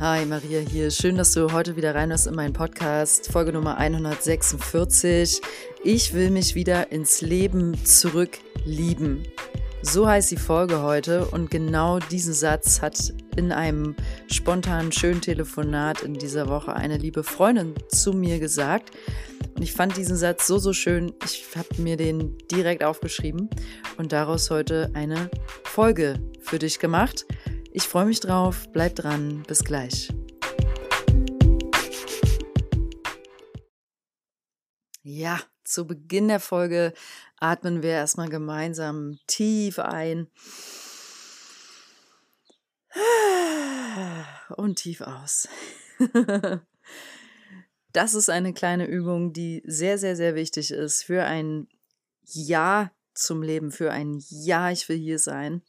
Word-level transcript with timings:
Hi, 0.00 0.24
Maria 0.24 0.60
hier. 0.60 0.90
Schön, 0.90 1.18
dass 1.18 1.32
du 1.32 1.52
heute 1.52 1.76
wieder 1.76 1.94
reinhörst 1.94 2.26
in 2.26 2.34
meinen 2.34 2.54
Podcast, 2.54 3.30
Folge 3.30 3.52
Nummer 3.52 3.76
146. 3.76 5.42
Ich 5.84 6.14
will 6.14 6.30
mich 6.30 6.54
wieder 6.54 6.90
ins 6.90 7.20
Leben 7.20 7.84
zurücklieben. 7.84 9.24
So 9.82 10.08
heißt 10.08 10.30
die 10.30 10.38
Folge 10.38 10.80
heute 10.80 11.26
und 11.26 11.50
genau 11.50 11.98
diesen 11.98 12.32
Satz 12.32 12.80
hat 12.80 13.12
in 13.36 13.52
einem 13.52 13.94
spontanen, 14.32 14.90
schönen 14.90 15.20
Telefonat 15.20 16.00
in 16.00 16.14
dieser 16.14 16.48
Woche 16.48 16.72
eine 16.72 16.96
liebe 16.96 17.22
Freundin 17.22 17.74
zu 17.90 18.14
mir 18.14 18.38
gesagt. 18.38 18.92
Und 19.54 19.60
ich 19.60 19.74
fand 19.74 19.98
diesen 19.98 20.16
Satz 20.16 20.46
so, 20.46 20.56
so 20.56 20.72
schön. 20.72 21.12
Ich 21.26 21.44
habe 21.54 21.82
mir 21.82 21.98
den 21.98 22.38
direkt 22.50 22.82
aufgeschrieben 22.84 23.50
und 23.98 24.12
daraus 24.12 24.48
heute 24.48 24.90
eine 24.94 25.30
Folge 25.62 26.14
für 26.40 26.58
dich 26.58 26.78
gemacht. 26.78 27.26
Ich 27.72 27.84
freue 27.84 28.06
mich 28.06 28.18
drauf, 28.18 28.68
bleib 28.72 28.96
dran, 28.96 29.44
bis 29.46 29.62
gleich. 29.62 30.12
Ja, 35.02 35.40
zu 35.62 35.86
Beginn 35.86 36.26
der 36.26 36.40
Folge 36.40 36.92
atmen 37.36 37.82
wir 37.82 37.90
erstmal 37.90 38.28
gemeinsam 38.28 39.18
tief 39.28 39.78
ein 39.78 40.26
und 44.56 44.76
tief 44.76 45.00
aus. 45.00 45.48
Das 47.92 48.14
ist 48.14 48.30
eine 48.30 48.54
kleine 48.54 48.86
Übung, 48.86 49.32
die 49.32 49.62
sehr, 49.66 49.98
sehr, 49.98 50.14
sehr 50.14 50.36
wichtig 50.36 50.70
ist 50.70 51.02
für 51.02 51.24
ein 51.24 51.66
Ja 52.22 52.92
zum 53.14 53.42
Leben, 53.42 53.72
für 53.72 53.90
ein 53.90 54.22
Ja, 54.28 54.70
ich 54.70 54.88
will 54.88 54.96
hier 54.96 55.18
sein. 55.18 55.62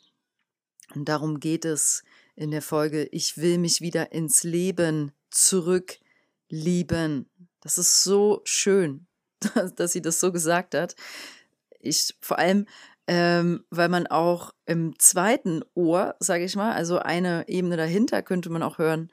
Und 0.95 1.05
darum 1.05 1.39
geht 1.39 1.65
es 1.65 2.03
in 2.35 2.51
der 2.51 2.61
Folge, 2.61 3.07
ich 3.11 3.37
will 3.37 3.57
mich 3.57 3.81
wieder 3.81 4.11
ins 4.11 4.43
Leben 4.43 5.11
zurücklieben. 5.29 7.29
Das 7.61 7.77
ist 7.77 8.03
so 8.03 8.41
schön, 8.43 9.07
dass 9.75 9.93
sie 9.93 10.01
das 10.01 10.19
so 10.19 10.31
gesagt 10.31 10.75
hat. 10.75 10.95
Ich 11.79 12.15
vor 12.21 12.39
allem, 12.39 12.65
ähm, 13.07 13.65
weil 13.69 13.89
man 13.89 14.07
auch 14.07 14.53
im 14.65 14.97
zweiten 14.99 15.63
Ohr, 15.73 16.15
sage 16.19 16.45
ich 16.45 16.55
mal, 16.55 16.73
also 16.73 16.99
eine 16.99 17.47
Ebene 17.47 17.77
dahinter, 17.77 18.21
könnte 18.21 18.49
man 18.49 18.63
auch 18.63 18.77
hören, 18.77 19.11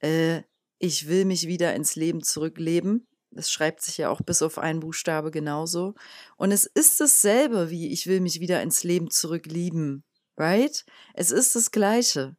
äh, 0.00 0.42
ich 0.78 1.08
will 1.08 1.24
mich 1.24 1.46
wieder 1.46 1.74
ins 1.74 1.96
Leben 1.96 2.22
zurückleben. 2.22 3.06
Das 3.30 3.50
schreibt 3.50 3.82
sich 3.82 3.98
ja 3.98 4.08
auch 4.08 4.22
bis 4.22 4.42
auf 4.42 4.58
einen 4.58 4.80
Buchstabe 4.80 5.30
genauso. 5.30 5.94
Und 6.36 6.52
es 6.52 6.64
ist 6.64 7.00
dasselbe 7.00 7.70
wie 7.70 7.92
ich 7.92 8.06
will 8.06 8.20
mich 8.20 8.40
wieder 8.40 8.62
ins 8.62 8.82
Leben 8.82 9.10
zurücklieben 9.10 10.04
right? 10.40 10.84
Es 11.14 11.30
ist 11.30 11.54
das 11.54 11.70
Gleiche. 11.70 12.36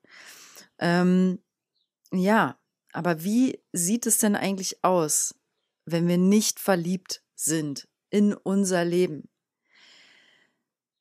Ähm, 0.80 1.39
ja, 2.11 2.59
aber 2.91 3.23
wie 3.23 3.63
sieht 3.71 4.05
es 4.05 4.17
denn 4.17 4.35
eigentlich 4.35 4.83
aus, 4.83 5.35
wenn 5.85 6.07
wir 6.07 6.17
nicht 6.17 6.59
verliebt 6.59 7.23
sind 7.35 7.88
in 8.09 8.33
unser 8.33 8.83
Leben? 8.83 9.29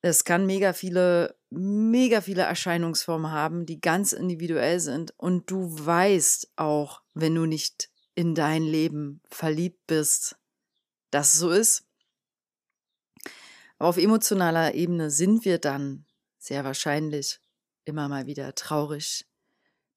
Es 0.02 0.24
kann 0.24 0.46
mega 0.46 0.72
viele, 0.72 1.36
mega 1.50 2.20
viele 2.20 2.42
Erscheinungsformen 2.42 3.32
haben, 3.32 3.66
die 3.66 3.80
ganz 3.80 4.12
individuell 4.12 4.80
sind. 4.80 5.12
Und 5.18 5.50
du 5.50 5.66
weißt 5.84 6.52
auch, 6.56 7.02
wenn 7.14 7.34
du 7.34 7.44
nicht 7.44 7.90
in 8.14 8.34
dein 8.34 8.62
Leben 8.62 9.20
verliebt 9.30 9.86
bist, 9.86 10.36
dass 11.10 11.34
es 11.34 11.40
so 11.40 11.50
ist. 11.50 11.84
Aber 13.78 13.88
auf 13.88 13.96
emotionaler 13.96 14.74
Ebene 14.74 15.10
sind 15.10 15.44
wir 15.44 15.58
dann 15.58 16.06
sehr 16.40 16.64
wahrscheinlich 16.64 17.38
immer 17.84 18.08
mal 18.08 18.26
wieder 18.26 18.54
traurig, 18.54 19.26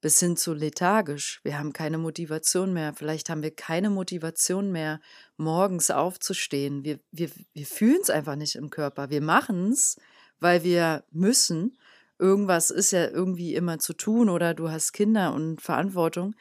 bis 0.01 0.19
hin 0.19 0.35
zu 0.35 0.53
lethargisch. 0.53 1.39
Wir 1.43 1.57
haben 1.57 1.71
keine 1.71 1.97
Motivation 1.97 2.73
mehr. 2.73 2.93
Vielleicht 2.93 3.29
haben 3.29 3.41
wir 3.41 3.55
keine 3.55 3.89
Motivation 3.89 4.71
mehr, 4.71 4.99
morgens 5.37 5.89
aufzustehen. 5.89 6.83
Wir, 6.83 6.99
wir, 7.11 7.31
wir 7.53 7.65
fühlen 7.65 8.01
es 8.01 8.09
einfach 8.09 8.35
nicht 8.35 8.55
im 8.55 8.69
Körper. 8.69 9.09
Wir 9.09 9.21
machen 9.21 9.71
es, 9.71 9.97
weil 10.39 10.63
wir 10.63 11.05
müssen. 11.11 11.77
Irgendwas 12.19 12.69
ist 12.69 12.91
ja 12.91 13.07
irgendwie 13.07 13.55
immer 13.55 13.79
zu 13.79 13.93
tun 13.93 14.29
oder 14.29 14.53
du 14.53 14.69
hast 14.69 14.91
Kinder 14.91 15.33
und 15.33 15.61
Verantwortung. 15.61 16.35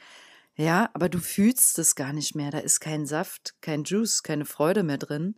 Ja, 0.56 0.90
aber 0.92 1.08
du 1.08 1.18
fühlst 1.18 1.78
es 1.78 1.94
gar 1.94 2.12
nicht 2.12 2.34
mehr. 2.34 2.50
Da 2.50 2.58
ist 2.58 2.80
kein 2.80 3.06
Saft, 3.06 3.54
kein 3.60 3.84
Juice, 3.84 4.22
keine 4.24 4.44
Freude 4.44 4.82
mehr 4.82 4.98
drin. 4.98 5.36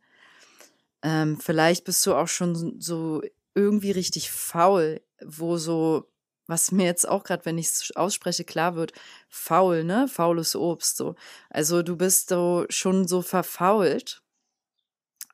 Ähm, 1.02 1.38
vielleicht 1.38 1.84
bist 1.84 2.04
du 2.06 2.14
auch 2.14 2.28
schon 2.28 2.80
so 2.80 3.22
irgendwie 3.54 3.92
richtig 3.92 4.30
faul, 4.30 5.00
wo 5.24 5.56
so, 5.56 6.10
was 6.46 6.72
mir 6.72 6.84
jetzt 6.86 7.08
auch 7.08 7.24
gerade, 7.24 7.44
wenn 7.46 7.58
ich 7.58 7.66
es 7.66 7.92
ausspreche, 7.96 8.44
klar 8.44 8.74
wird, 8.76 8.92
faul, 9.28 9.84
ne? 9.84 10.08
Faules 10.08 10.56
Obst, 10.56 10.96
so. 10.96 11.14
Also 11.50 11.82
du 11.82 11.96
bist 11.96 12.28
so 12.28 12.66
schon 12.68 13.08
so 13.08 13.22
verfault. 13.22 14.22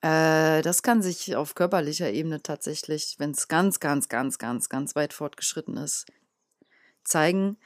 Äh, 0.02 0.62
das 0.62 0.82
kann 0.82 1.02
sich 1.02 1.36
auf 1.36 1.54
körperlicher 1.54 2.10
Ebene 2.10 2.42
tatsächlich, 2.42 3.16
wenn 3.18 3.32
es 3.32 3.48
ganz, 3.48 3.80
ganz, 3.80 4.08
ganz, 4.08 4.38
ganz, 4.38 4.68
ganz 4.68 4.94
weit 4.96 5.12
fortgeschritten 5.12 5.76
ist, 5.76 6.06
zeigen. 7.04 7.58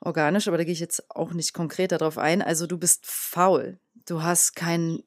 Organisch, 0.00 0.46
aber 0.46 0.58
da 0.58 0.64
gehe 0.64 0.72
ich 0.72 0.80
jetzt 0.80 1.10
auch 1.10 1.32
nicht 1.32 1.54
konkret 1.54 1.90
darauf 1.90 2.18
ein. 2.18 2.40
Also 2.40 2.66
du 2.68 2.78
bist 2.78 3.04
faul. 3.04 3.80
Du 4.06 4.22
hast 4.22 4.54
kein, 4.54 5.02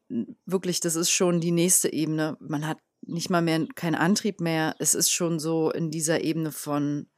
wirklich, 0.46 0.82
das 0.82 0.96
ist 0.96 1.12
schon 1.12 1.40
die 1.40 1.52
nächste 1.52 1.94
Ebene. 1.94 2.38
Man 2.42 2.68
hat 2.68 2.78
nicht 3.02 3.30
mal 3.30 3.42
mehr 3.42 3.66
kein 3.76 3.96
Antrieb 3.96 4.42
mehr. 4.42 4.76
Es 4.80 4.94
ist 4.94 5.12
schon 5.12 5.40
so 5.40 5.72
in 5.72 5.92
dieser 5.92 6.22
Ebene 6.22 6.52
von, 6.52 7.10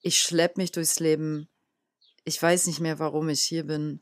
ich 0.00 0.20
schlepp 0.20 0.56
mich 0.56 0.72
durchs 0.72 1.00
Leben. 1.00 1.48
Ich 2.24 2.40
weiß 2.42 2.66
nicht 2.66 2.80
mehr, 2.80 2.98
warum 2.98 3.28
ich 3.28 3.40
hier 3.40 3.64
bin. 3.64 4.00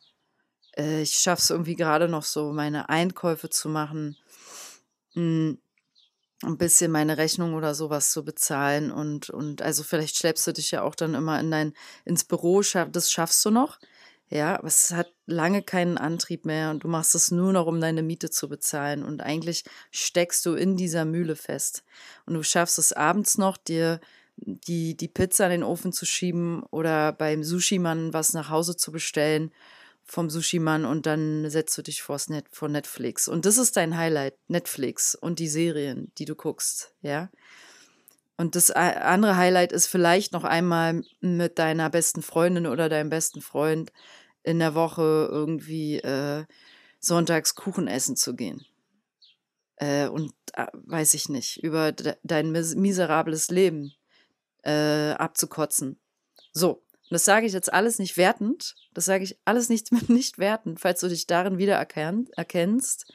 Äh, 0.77 1.03
ich 1.03 1.13
schaffe 1.13 1.43
es 1.43 1.51
irgendwie 1.51 1.77
gerade 1.77 2.09
noch 2.09 2.25
so, 2.25 2.53
meine 2.53 2.89
Einkäufe 2.89 3.51
zu 3.51 3.69
machen, 3.69 4.17
hm, 5.15 5.59
ein 6.43 6.57
bisschen 6.57 6.91
meine 6.91 7.19
Rechnung 7.19 7.55
oder 7.55 7.75
sowas 7.75 8.13
zu 8.13 8.25
bezahlen 8.25 8.91
und, 8.91 9.29
und 9.29 9.61
also 9.61 9.83
vielleicht 9.83 10.17
schleppst 10.17 10.47
du 10.47 10.53
dich 10.53 10.71
ja 10.71 10.83
auch 10.83 10.95
dann 10.95 11.15
immer 11.15 11.39
in 11.39 11.51
dein, 11.51 11.75
ins 12.07 12.25
Büro, 12.25 12.63
das 12.63 13.13
schaffst 13.13 13.45
du 13.45 13.51
noch. 13.51 13.79
Ja, 14.33 14.57
aber 14.57 14.69
es 14.69 14.93
hat 14.93 15.13
lange 15.27 15.61
keinen 15.63 15.99
Antrieb 15.99 16.47
mehr 16.47 16.71
und 16.71 16.85
du 16.85 16.89
machst 16.89 17.17
es 17.17 17.33
nur 17.33 17.53
noch, 17.53 17.67
um 17.67 17.81
deine 17.81 18.05
Miete 18.05 18.31
zu 18.31 18.49
bezahlen. 18.49 19.03
Und 19.03 19.23
eigentlich 19.23 19.65
steckst 19.91 20.47
du 20.47 20.55
in 20.55 20.77
dieser 20.77 21.05
Mühle 21.05 21.35
fest. 21.35 21.83
Und 22.27 22.35
du 22.35 22.45
schaffst 22.45 22.79
es 22.79 22.93
abends 22.93 23.39
noch, 23.39 23.57
dir 23.57 24.01
die, 24.37 24.97
die 24.97 25.09
Pizza 25.09 25.47
in 25.47 25.51
den 25.51 25.63
Ofen 25.65 25.93
zu 25.93 26.07
schieben 26.07 26.63
oder 26.71 27.13
beim 27.13 27.43
Sushi-Mann 27.43 28.13
was 28.13 28.33
nach 28.33 28.49
Hause 28.51 28.77
zu 28.77 28.93
bestellen 28.93 29.53
vom 30.05 30.31
Sushi-Mann 30.31 30.85
und 30.85 31.07
dann 31.07 31.49
setzt 31.51 31.77
du 31.77 31.83
dich 31.83 32.03
vors 32.03 32.29
Net, 32.29 32.47
vor 32.51 32.69
Netflix. 32.69 33.29
Und 33.29 33.47
das 33.47 33.59
ist 33.59 33.77
dein 33.77 33.97
Highlight, 33.97 34.35
Netflix 34.49 35.15
und 35.15 35.39
die 35.39 35.49
Serien, 35.49 36.13
die 36.19 36.25
du 36.25 36.35
guckst, 36.35 36.95
ja. 37.03 37.31
Und 38.41 38.57
das 38.57 38.71
andere 38.71 39.37
Highlight 39.37 39.71
ist 39.71 39.87
vielleicht 39.87 40.33
noch 40.33 40.45
einmal 40.45 41.03
mit 41.21 41.59
deiner 41.59 41.91
besten 41.91 42.23
Freundin 42.23 42.67
oder 42.67 42.89
deinem 42.89 43.11
besten 43.11 43.43
Freund 43.43 43.93
in 44.43 44.61
der 44.61 44.75
Woche 44.75 45.29
irgendwie 45.31 45.99
äh, 45.99 46.47
sonntags 47.01 47.55
Kuchen 47.55 47.87
essen 47.87 48.17
zu 48.17 48.35
gehen. 48.35 48.65
Äh, 49.77 50.09
und 50.09 50.33
äh, 50.55 50.69
weiß 50.73 51.13
ich 51.13 51.29
nicht, 51.29 51.63
über 51.63 51.93
de 51.93 52.15
dein 52.23 52.51
mis 52.51 52.75
miserables 52.77 53.51
Leben 53.51 53.93
äh, 54.63 55.11
abzukotzen. 55.11 56.01
So, 56.55 56.83
das 57.11 57.27
sage 57.27 57.45
ich 57.45 57.53
jetzt 57.53 57.71
alles 57.71 57.99
nicht 57.99 58.17
wertend, 58.17 58.75
das 58.95 59.05
sage 59.05 59.23
ich 59.23 59.37
alles 59.45 59.69
nicht, 59.69 59.93
nicht 60.09 60.39
wertend, 60.39 60.81
falls 60.81 61.01
du 61.01 61.09
dich 61.09 61.27
darin 61.27 61.59
wieder 61.59 61.75
erkennst. 61.75 63.13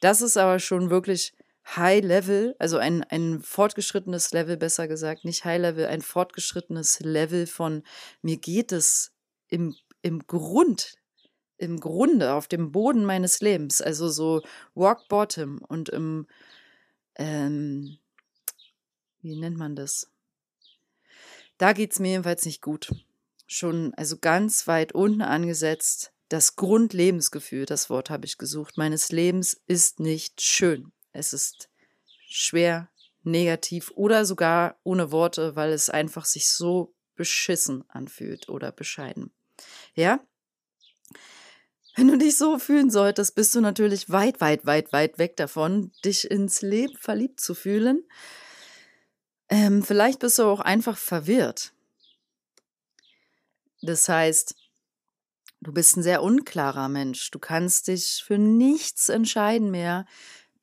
Das 0.00 0.22
ist 0.22 0.38
aber 0.38 0.58
schon 0.58 0.88
wirklich 0.88 1.34
High 1.66 2.04
Level, 2.04 2.54
also 2.58 2.76
ein, 2.76 3.02
ein 3.04 3.40
fortgeschrittenes 3.40 4.32
Level, 4.32 4.56
besser 4.56 4.86
gesagt, 4.88 5.24
nicht 5.24 5.44
High 5.44 5.60
Level, 5.60 5.86
ein 5.86 6.02
fortgeschrittenes 6.02 7.00
Level 7.00 7.46
von 7.46 7.82
mir 8.22 8.36
geht 8.36 8.72
es 8.72 9.12
im 9.48 9.74
im 10.04 10.26
Grund, 10.26 10.96
im 11.56 11.80
Grunde, 11.80 12.34
auf 12.34 12.46
dem 12.46 12.72
Boden 12.72 13.06
meines 13.06 13.40
Lebens, 13.40 13.80
also 13.80 14.10
so 14.10 14.42
Rock 14.76 15.08
Bottom 15.08 15.62
und 15.66 15.88
im, 15.88 16.26
ähm, 17.14 17.96
wie 19.22 19.36
nennt 19.36 19.56
man 19.56 19.74
das? 19.74 20.10
Da 21.56 21.72
geht 21.72 21.92
es 21.92 22.00
mir 22.00 22.10
jedenfalls 22.10 22.44
nicht 22.44 22.60
gut. 22.60 22.92
Schon, 23.46 23.94
also 23.94 24.18
ganz 24.18 24.66
weit 24.66 24.92
unten 24.92 25.22
angesetzt, 25.22 26.12
das 26.28 26.56
Grundlebensgefühl, 26.56 27.64
das 27.64 27.88
Wort 27.88 28.10
habe 28.10 28.26
ich 28.26 28.36
gesucht, 28.36 28.76
meines 28.76 29.10
Lebens 29.10 29.58
ist 29.66 30.00
nicht 30.00 30.42
schön. 30.42 30.92
Es 31.14 31.32
ist 31.32 31.70
schwer, 32.28 32.90
negativ 33.22 33.92
oder 33.94 34.24
sogar 34.24 34.78
ohne 34.82 35.10
Worte, 35.12 35.56
weil 35.56 35.72
es 35.72 35.88
einfach 35.88 36.24
sich 36.24 36.50
so 36.50 36.94
beschissen 37.14 37.84
anfühlt 37.88 38.48
oder 38.48 38.72
bescheiden. 38.72 39.32
Ja? 39.94 40.20
Wenn 41.96 42.08
du 42.08 42.18
dich 42.18 42.36
so 42.36 42.58
fühlen 42.58 42.90
solltest, 42.90 43.36
bist 43.36 43.54
du 43.54 43.60
natürlich 43.60 44.10
weit, 44.10 44.40
weit, 44.40 44.66
weit, 44.66 44.92
weit 44.92 45.18
weg 45.18 45.36
davon, 45.36 45.92
dich 46.04 46.28
ins 46.28 46.60
Leben 46.60 46.96
verliebt 46.98 47.40
zu 47.40 47.54
fühlen. 47.54 48.02
Ähm, 49.48 49.84
vielleicht 49.84 50.18
bist 50.18 50.38
du 50.40 50.44
auch 50.44 50.60
einfach 50.60 50.98
verwirrt. 50.98 51.72
Das 53.80 54.08
heißt, 54.08 54.56
Du 55.64 55.72
bist 55.72 55.96
ein 55.96 56.02
sehr 56.02 56.22
unklarer 56.22 56.90
Mensch. 56.90 57.30
Du 57.30 57.38
kannst 57.38 57.88
dich 57.88 58.22
für 58.22 58.36
nichts 58.36 59.08
entscheiden 59.08 59.70
mehr. 59.70 60.04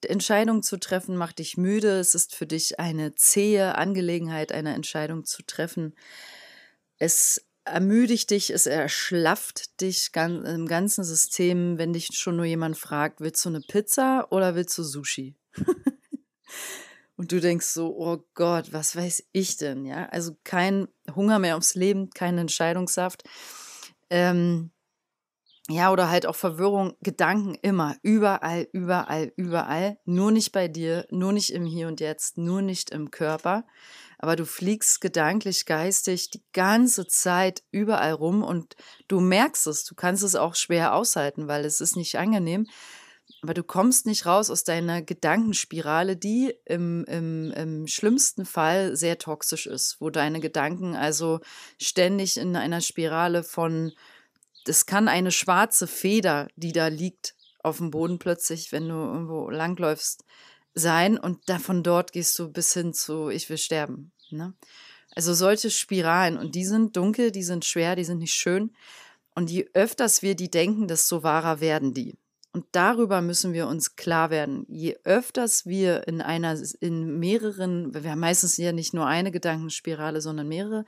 Entscheidung 0.05 0.63
zu 0.63 0.77
treffen 0.77 1.15
macht 1.15 1.39
dich 1.39 1.57
müde. 1.57 1.99
Es 1.99 2.15
ist 2.15 2.35
für 2.35 2.47
dich 2.47 2.79
eine 2.79 3.15
zähe 3.15 3.75
Angelegenheit, 3.75 4.51
eine 4.51 4.73
Entscheidung 4.73 5.25
zu 5.25 5.43
treffen. 5.43 5.95
Es 6.97 7.45
ermüdigt 7.63 8.31
dich, 8.31 8.49
es 8.49 8.65
erschlafft 8.65 9.79
dich 9.81 10.11
im 10.15 10.67
ganzen 10.67 11.03
System, 11.03 11.77
wenn 11.77 11.93
dich 11.93 12.09
schon 12.13 12.35
nur 12.35 12.45
jemand 12.45 12.77
fragt, 12.77 13.21
willst 13.21 13.43
du 13.45 13.49
eine 13.49 13.61
Pizza 13.61 14.27
oder 14.31 14.55
willst 14.55 14.77
du 14.77 14.83
Sushi? 14.83 15.35
Und 17.15 17.31
du 17.31 17.39
denkst 17.39 17.67
so, 17.67 17.95
oh 17.95 18.23
Gott, 18.33 18.73
was 18.73 18.95
weiß 18.95 19.25
ich 19.31 19.57
denn? 19.57 19.85
Ja, 19.85 20.07
also 20.07 20.35
kein 20.43 20.87
Hunger 21.15 21.37
mehr 21.37 21.55
aufs 21.55 21.75
Leben, 21.75 22.09
kein 22.09 22.39
Entscheidungssaft. 22.39 23.23
Ähm, 24.09 24.71
ja, 25.69 25.91
oder 25.91 26.09
halt 26.09 26.25
auch 26.25 26.35
Verwirrung, 26.35 26.95
Gedanken 27.01 27.55
immer, 27.61 27.95
überall, 28.01 28.67
überall, 28.73 29.31
überall. 29.35 29.97
Nur 30.05 30.31
nicht 30.31 30.51
bei 30.51 30.67
dir, 30.67 31.05
nur 31.11 31.33
nicht 31.33 31.51
im 31.51 31.65
Hier 31.65 31.87
und 31.87 31.99
Jetzt, 31.99 32.37
nur 32.37 32.61
nicht 32.61 32.89
im 32.89 33.11
Körper. 33.11 33.65
Aber 34.17 34.35
du 34.35 34.45
fliegst 34.45 35.01
gedanklich, 35.01 35.65
geistig 35.65 36.29
die 36.31 36.43
ganze 36.53 37.07
Zeit 37.07 37.63
überall 37.71 38.13
rum 38.13 38.43
und 38.43 38.75
du 39.07 39.19
merkst 39.19 39.67
es. 39.67 39.83
Du 39.83 39.95
kannst 39.95 40.23
es 40.23 40.35
auch 40.35 40.55
schwer 40.55 40.93
aushalten, 40.93 41.47
weil 41.47 41.63
es 41.65 41.79
ist 41.79 41.95
nicht 41.95 42.17
angenehm. 42.17 42.67
Aber 43.43 43.53
du 43.53 43.63
kommst 43.63 44.05
nicht 44.05 44.25
raus 44.25 44.49
aus 44.49 44.63
deiner 44.63 45.01
Gedankenspirale, 45.01 46.17
die 46.17 46.53
im, 46.65 47.05
im, 47.05 47.51
im 47.51 47.87
schlimmsten 47.87 48.45
Fall 48.45 48.95
sehr 48.95 49.17
toxisch 49.17 49.65
ist, 49.67 49.97
wo 49.99 50.09
deine 50.09 50.39
Gedanken 50.39 50.95
also 50.95 51.39
ständig 51.79 52.37
in 52.37 52.55
einer 52.55 52.81
Spirale 52.81 53.43
von 53.43 53.93
das 54.65 54.85
kann 54.85 55.07
eine 55.07 55.31
schwarze 55.31 55.87
Feder, 55.87 56.47
die 56.55 56.71
da 56.71 56.87
liegt 56.87 57.35
auf 57.63 57.77
dem 57.77 57.91
Boden 57.91 58.19
plötzlich, 58.19 58.71
wenn 58.71 58.87
du 58.87 58.95
irgendwo 58.95 59.49
langläufst, 59.49 60.23
sein 60.73 61.17
und 61.17 61.49
davon 61.49 61.83
dort 61.83 62.13
gehst 62.13 62.37
du 62.39 62.49
bis 62.49 62.73
hin 62.73 62.93
zu 62.93 63.29
ich 63.29 63.49
will 63.49 63.57
sterben. 63.57 64.11
Ne? 64.29 64.53
Also 65.13 65.33
solche 65.33 65.69
Spiralen 65.69 66.37
und 66.37 66.55
die 66.55 66.65
sind 66.65 66.95
dunkel, 66.95 67.31
die 67.31 67.43
sind 67.43 67.65
schwer, 67.65 67.95
die 67.95 68.05
sind 68.05 68.19
nicht 68.19 68.33
schön 68.33 68.73
und 69.35 69.49
je 69.49 69.69
öfters 69.73 70.21
wir 70.21 70.35
die 70.35 70.49
denken, 70.49 70.87
desto 70.87 71.23
wahrer 71.23 71.59
werden 71.59 71.93
die. 71.93 72.15
Und 72.53 72.65
darüber 72.73 73.21
müssen 73.21 73.53
wir 73.53 73.67
uns 73.67 73.95
klar 73.95 74.29
werden. 74.29 74.65
Je 74.67 74.97
öfters 75.05 75.65
wir 75.65 76.07
in 76.07 76.21
einer, 76.21 76.57
in 76.81 77.17
mehreren, 77.17 77.93
wir 77.93 78.11
haben 78.11 78.19
meistens 78.19 78.57
ja 78.57 78.73
nicht 78.73 78.93
nur 78.93 79.05
eine 79.05 79.31
Gedankenspirale, 79.31 80.19
sondern 80.19 80.49
mehrere, 80.49 80.83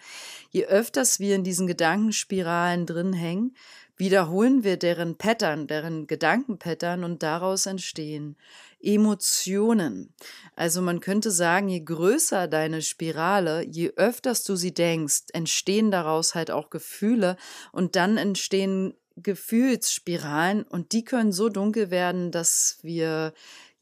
je 0.52 0.66
öfters 0.66 1.22
wir 1.22 1.36
in 1.36 1.46
diesen 1.46 1.66
Gedankenspiralen 1.68 2.86
drin 2.86 3.14
hängen, 3.14 3.56
wiederholen 3.96 4.66
wir 4.66 4.76
deren 4.76 5.18
Pattern, 5.18 5.68
deren 5.68 6.06
Gedankenpattern 6.08 7.06
und 7.06 7.24
daraus 7.24 7.66
entstehen 7.66 8.36
Emotionen. 8.82 10.14
Also 10.58 10.82
man 10.82 11.00
könnte 11.00 11.32
sagen, 11.32 11.70
je 11.70 11.80
größer 11.80 12.50
deine 12.50 12.82
Spirale, 12.82 13.64
je 13.66 13.94
öfters 13.96 14.44
du 14.44 14.58
sie 14.58 14.74
denkst, 14.74 15.28
entstehen 15.32 15.90
daraus 15.90 16.36
halt 16.36 16.52
auch 16.52 16.70
Gefühle 16.70 17.38
und 17.72 17.96
dann 17.96 18.18
entstehen 18.18 18.94
Gefühlsspiralen 19.18 20.64
und 20.64 20.92
die 20.92 21.04
können 21.04 21.32
so 21.32 21.50
dunkel 21.50 21.92
werden, 21.92 22.32
dass 22.32 22.80
wir 22.82 23.34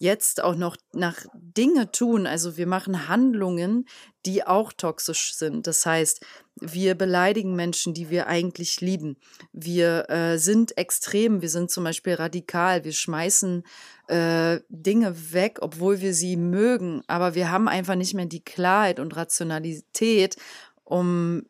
jetzt 0.01 0.44
auch 0.44 0.56
noch 0.56 0.78
nach 0.94 1.25
Dinge 1.36 1.92
tun. 1.92 2.25
Also 2.25 2.57
wir 2.57 2.66
machen 2.66 3.07
Handlungen, 3.07 3.86
die 4.25 4.44
auch 4.44 4.74
toxisch 4.74 5.36
sind. 5.36 5.68
Das 5.68 5.86
heißt, 5.86 6.25
wir 6.60 6.95
beleidigen 6.95 7.56
Menschen, 7.56 7.94
die 7.94 8.10
wir 8.10 8.25
eigentlich 8.25 8.81
lieben. 8.81 9.18
Wir 9.54 10.10
äh, 10.10 10.38
sind 10.39 10.75
extrem, 10.75 11.44
wir 11.44 11.50
sind 11.50 11.69
zum 11.69 11.84
Beispiel 11.84 12.16
radikal, 12.16 12.84
wir 12.84 12.94
schmeißen 12.94 13.63
äh, 14.07 14.60
Dinge 14.69 15.34
weg, 15.34 15.60
obwohl 15.62 16.01
wir 16.01 16.16
sie 16.16 16.36
mögen, 16.36 17.04
aber 17.06 17.36
wir 17.36 17.51
haben 17.51 17.68
einfach 17.68 17.95
nicht 17.95 18.16
mehr 18.16 18.25
die 18.25 18.44
Klarheit 18.44 19.00
und 19.00 19.16
Rationalität, 19.16 20.36
um 20.84 21.44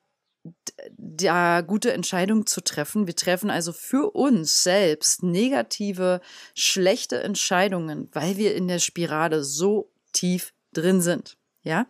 da 0.98 1.62
gute 1.62 1.94
Entscheidungen 1.94 2.48
zu 2.48 2.62
treffen. 2.62 3.08
Wir 3.08 3.16
treffen 3.16 3.50
also 3.50 3.74
für 3.74 4.16
uns 4.16 4.64
selbst 4.64 5.24
negative, 5.24 6.22
schlechte 6.56 7.22
Entscheidungen, 7.22 8.10
weil 8.14 8.38
wir 8.38 8.56
in 8.56 8.68
der 8.68 8.80
Spirale 8.80 9.44
so 9.44 9.92
tief 10.14 10.54
drin 10.74 11.02
sind. 11.02 11.38
Ja? 11.62 11.86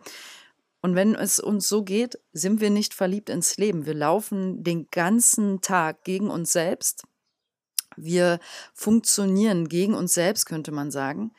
Und 0.82 0.94
wenn 0.94 1.14
es 1.14 1.38
uns 1.38 1.68
so 1.68 1.82
geht, 1.82 2.18
sind 2.32 2.60
wir 2.60 2.70
nicht 2.70 2.92
verliebt 2.92 3.30
ins 3.30 3.56
Leben. 3.56 3.86
Wir 3.86 3.94
laufen 3.94 4.62
den 4.64 4.90
ganzen 4.90 5.60
Tag 5.60 6.04
gegen 6.04 6.28
uns 6.28 6.52
selbst. 6.52 7.04
Wir 7.96 8.40
funktionieren 8.74 9.68
gegen 9.68 9.94
uns 9.94 10.14
selbst, 10.14 10.46
könnte 10.46 10.72
man 10.72 10.90
sagen. 10.90 11.32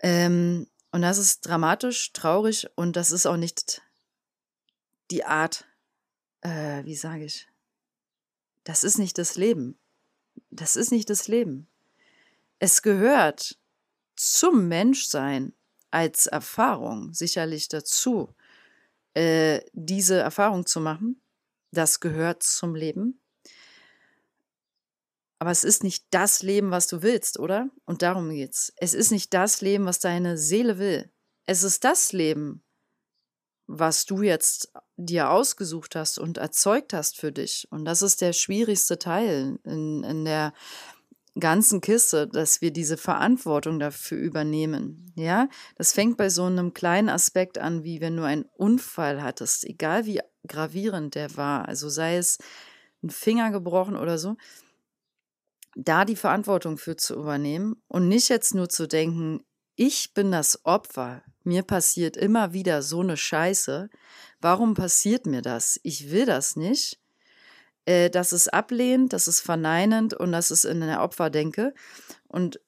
Ähm, 0.00 0.68
und 0.92 1.02
das 1.02 1.18
ist 1.18 1.42
dramatisch, 1.42 2.12
traurig 2.12 2.68
und 2.74 2.96
das 2.96 3.10
ist 3.10 3.26
auch 3.26 3.36
nicht 3.36 3.82
die 5.10 5.24
Art 5.24 5.66
äh, 6.42 6.84
wie 6.84 6.96
sage 6.96 7.24
ich, 7.24 7.48
das 8.64 8.84
ist 8.84 8.98
nicht 8.98 9.18
das 9.18 9.36
Leben. 9.36 9.78
Das 10.50 10.76
ist 10.76 10.90
nicht 10.90 11.10
das 11.10 11.28
Leben. 11.28 11.68
Es 12.58 12.82
gehört 12.82 13.58
zum 14.16 14.68
Menschsein 14.68 15.54
als 15.90 16.26
Erfahrung 16.26 17.12
sicherlich 17.14 17.68
dazu, 17.68 18.34
äh, 19.14 19.60
diese 19.72 20.18
Erfahrung 20.18 20.66
zu 20.66 20.80
machen. 20.80 21.20
Das 21.72 22.00
gehört 22.00 22.42
zum 22.42 22.74
Leben. 22.74 23.20
Aber 25.38 25.50
es 25.50 25.64
ist 25.64 25.82
nicht 25.82 26.04
das 26.10 26.42
Leben, 26.42 26.70
was 26.70 26.86
du 26.86 27.02
willst, 27.02 27.38
oder? 27.38 27.70
Und 27.86 28.02
darum 28.02 28.28
geht's. 28.28 28.74
Es 28.76 28.92
ist 28.92 29.10
nicht 29.10 29.32
das 29.32 29.62
Leben, 29.62 29.86
was 29.86 29.98
deine 29.98 30.36
Seele 30.36 30.78
will. 30.78 31.10
Es 31.46 31.62
ist 31.62 31.82
das 31.82 32.12
Leben, 32.12 32.62
was 33.72 34.04
du 34.04 34.22
jetzt 34.22 34.72
dir 34.96 35.30
ausgesucht 35.30 35.94
hast 35.94 36.18
und 36.18 36.38
erzeugt 36.38 36.92
hast 36.92 37.16
für 37.16 37.30
dich. 37.30 37.68
Und 37.70 37.84
das 37.84 38.02
ist 38.02 38.20
der 38.20 38.32
schwierigste 38.32 38.98
Teil 38.98 39.60
in, 39.62 40.02
in 40.02 40.24
der 40.24 40.52
ganzen 41.38 41.80
Kiste, 41.80 42.26
dass 42.26 42.60
wir 42.60 42.72
diese 42.72 42.96
Verantwortung 42.96 43.78
dafür 43.78 44.18
übernehmen. 44.18 45.12
Ja, 45.14 45.48
das 45.76 45.92
fängt 45.92 46.16
bei 46.16 46.28
so 46.30 46.44
einem 46.44 46.74
kleinen 46.74 47.08
Aspekt 47.08 47.58
an, 47.58 47.84
wie 47.84 48.00
wenn 48.00 48.16
du 48.16 48.24
einen 48.24 48.44
Unfall 48.56 49.22
hattest, 49.22 49.64
egal 49.64 50.04
wie 50.04 50.20
gravierend 50.48 51.14
der 51.14 51.36
war, 51.36 51.68
also 51.68 51.88
sei 51.88 52.16
es 52.16 52.38
ein 53.04 53.10
Finger 53.10 53.52
gebrochen 53.52 53.96
oder 53.96 54.18
so, 54.18 54.36
da 55.76 56.04
die 56.04 56.16
Verantwortung 56.16 56.76
für 56.76 56.96
zu 56.96 57.14
übernehmen 57.14 57.80
und 57.86 58.08
nicht 58.08 58.28
jetzt 58.28 58.52
nur 58.52 58.68
zu 58.68 58.88
denken, 58.88 59.44
ich 59.76 60.12
bin 60.12 60.32
das 60.32 60.64
Opfer, 60.64 61.22
mir 61.44 61.62
passiert 61.62 62.16
immer 62.16 62.52
wieder 62.52 62.82
so 62.82 63.00
eine 63.00 63.16
Scheiße. 63.16 63.88
Warum 64.40 64.74
passiert 64.74 65.26
mir 65.26 65.42
das? 65.42 65.80
Ich 65.82 66.10
will 66.10 66.26
das 66.26 66.56
nicht. 66.56 66.98
Äh, 67.86 68.10
das 68.10 68.32
ist 68.32 68.52
ablehnend, 68.52 69.12
das 69.12 69.28
ist 69.28 69.40
verneinend 69.40 70.14
und 70.14 70.32
das 70.32 70.50
ist 70.50 70.64
in 70.64 70.80
der 70.80 71.02
Opferdenke. 71.02 71.74
Und 72.28 72.60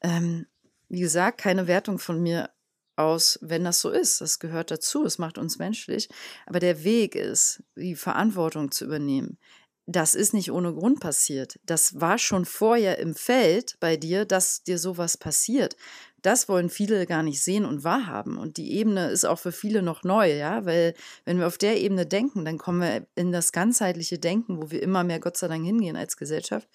ähm, 0.00 0.46
wie 0.88 1.00
gesagt, 1.00 1.40
keine 1.40 1.66
Wertung 1.66 1.98
von 1.98 2.22
mir 2.22 2.50
aus, 2.96 3.38
wenn 3.42 3.64
das 3.64 3.80
so 3.80 3.90
ist. 3.90 4.20
Das 4.20 4.38
gehört 4.38 4.70
dazu, 4.70 5.04
es 5.04 5.18
macht 5.18 5.38
uns 5.38 5.58
menschlich. 5.58 6.08
Aber 6.46 6.60
der 6.60 6.84
Weg 6.84 7.14
ist, 7.14 7.62
die 7.76 7.96
Verantwortung 7.96 8.70
zu 8.70 8.84
übernehmen. 8.84 9.38
Das 9.86 10.14
ist 10.14 10.32
nicht 10.32 10.52
ohne 10.52 10.72
Grund 10.72 11.00
passiert. 11.00 11.58
Das 11.64 12.00
war 12.00 12.18
schon 12.18 12.44
vorher 12.44 12.98
im 12.98 13.14
Feld 13.16 13.76
bei 13.80 13.96
dir, 13.96 14.24
dass 14.24 14.62
dir 14.62 14.78
sowas 14.78 15.16
passiert 15.16 15.76
das 16.22 16.48
wollen 16.48 16.70
viele 16.70 17.06
gar 17.06 17.22
nicht 17.22 17.42
sehen 17.42 17.64
und 17.64 17.84
wahrhaben. 17.84 18.38
Und 18.38 18.56
die 18.56 18.72
Ebene 18.72 19.10
ist 19.10 19.24
auch 19.24 19.38
für 19.38 19.52
viele 19.52 19.82
noch 19.82 20.04
neu, 20.04 20.32
ja, 20.32 20.64
weil 20.64 20.94
wenn 21.24 21.38
wir 21.38 21.46
auf 21.46 21.58
der 21.58 21.80
Ebene 21.80 22.06
denken, 22.06 22.44
dann 22.44 22.58
kommen 22.58 22.80
wir 22.80 23.06
in 23.14 23.32
das 23.32 23.52
ganzheitliche 23.52 24.18
Denken, 24.18 24.62
wo 24.62 24.70
wir 24.70 24.82
immer 24.82 25.04
mehr 25.04 25.20
Gott 25.20 25.36
sei 25.36 25.48
Dank 25.48 25.64
hingehen 25.64 25.96
als 25.96 26.16
Gesellschaft. 26.16 26.68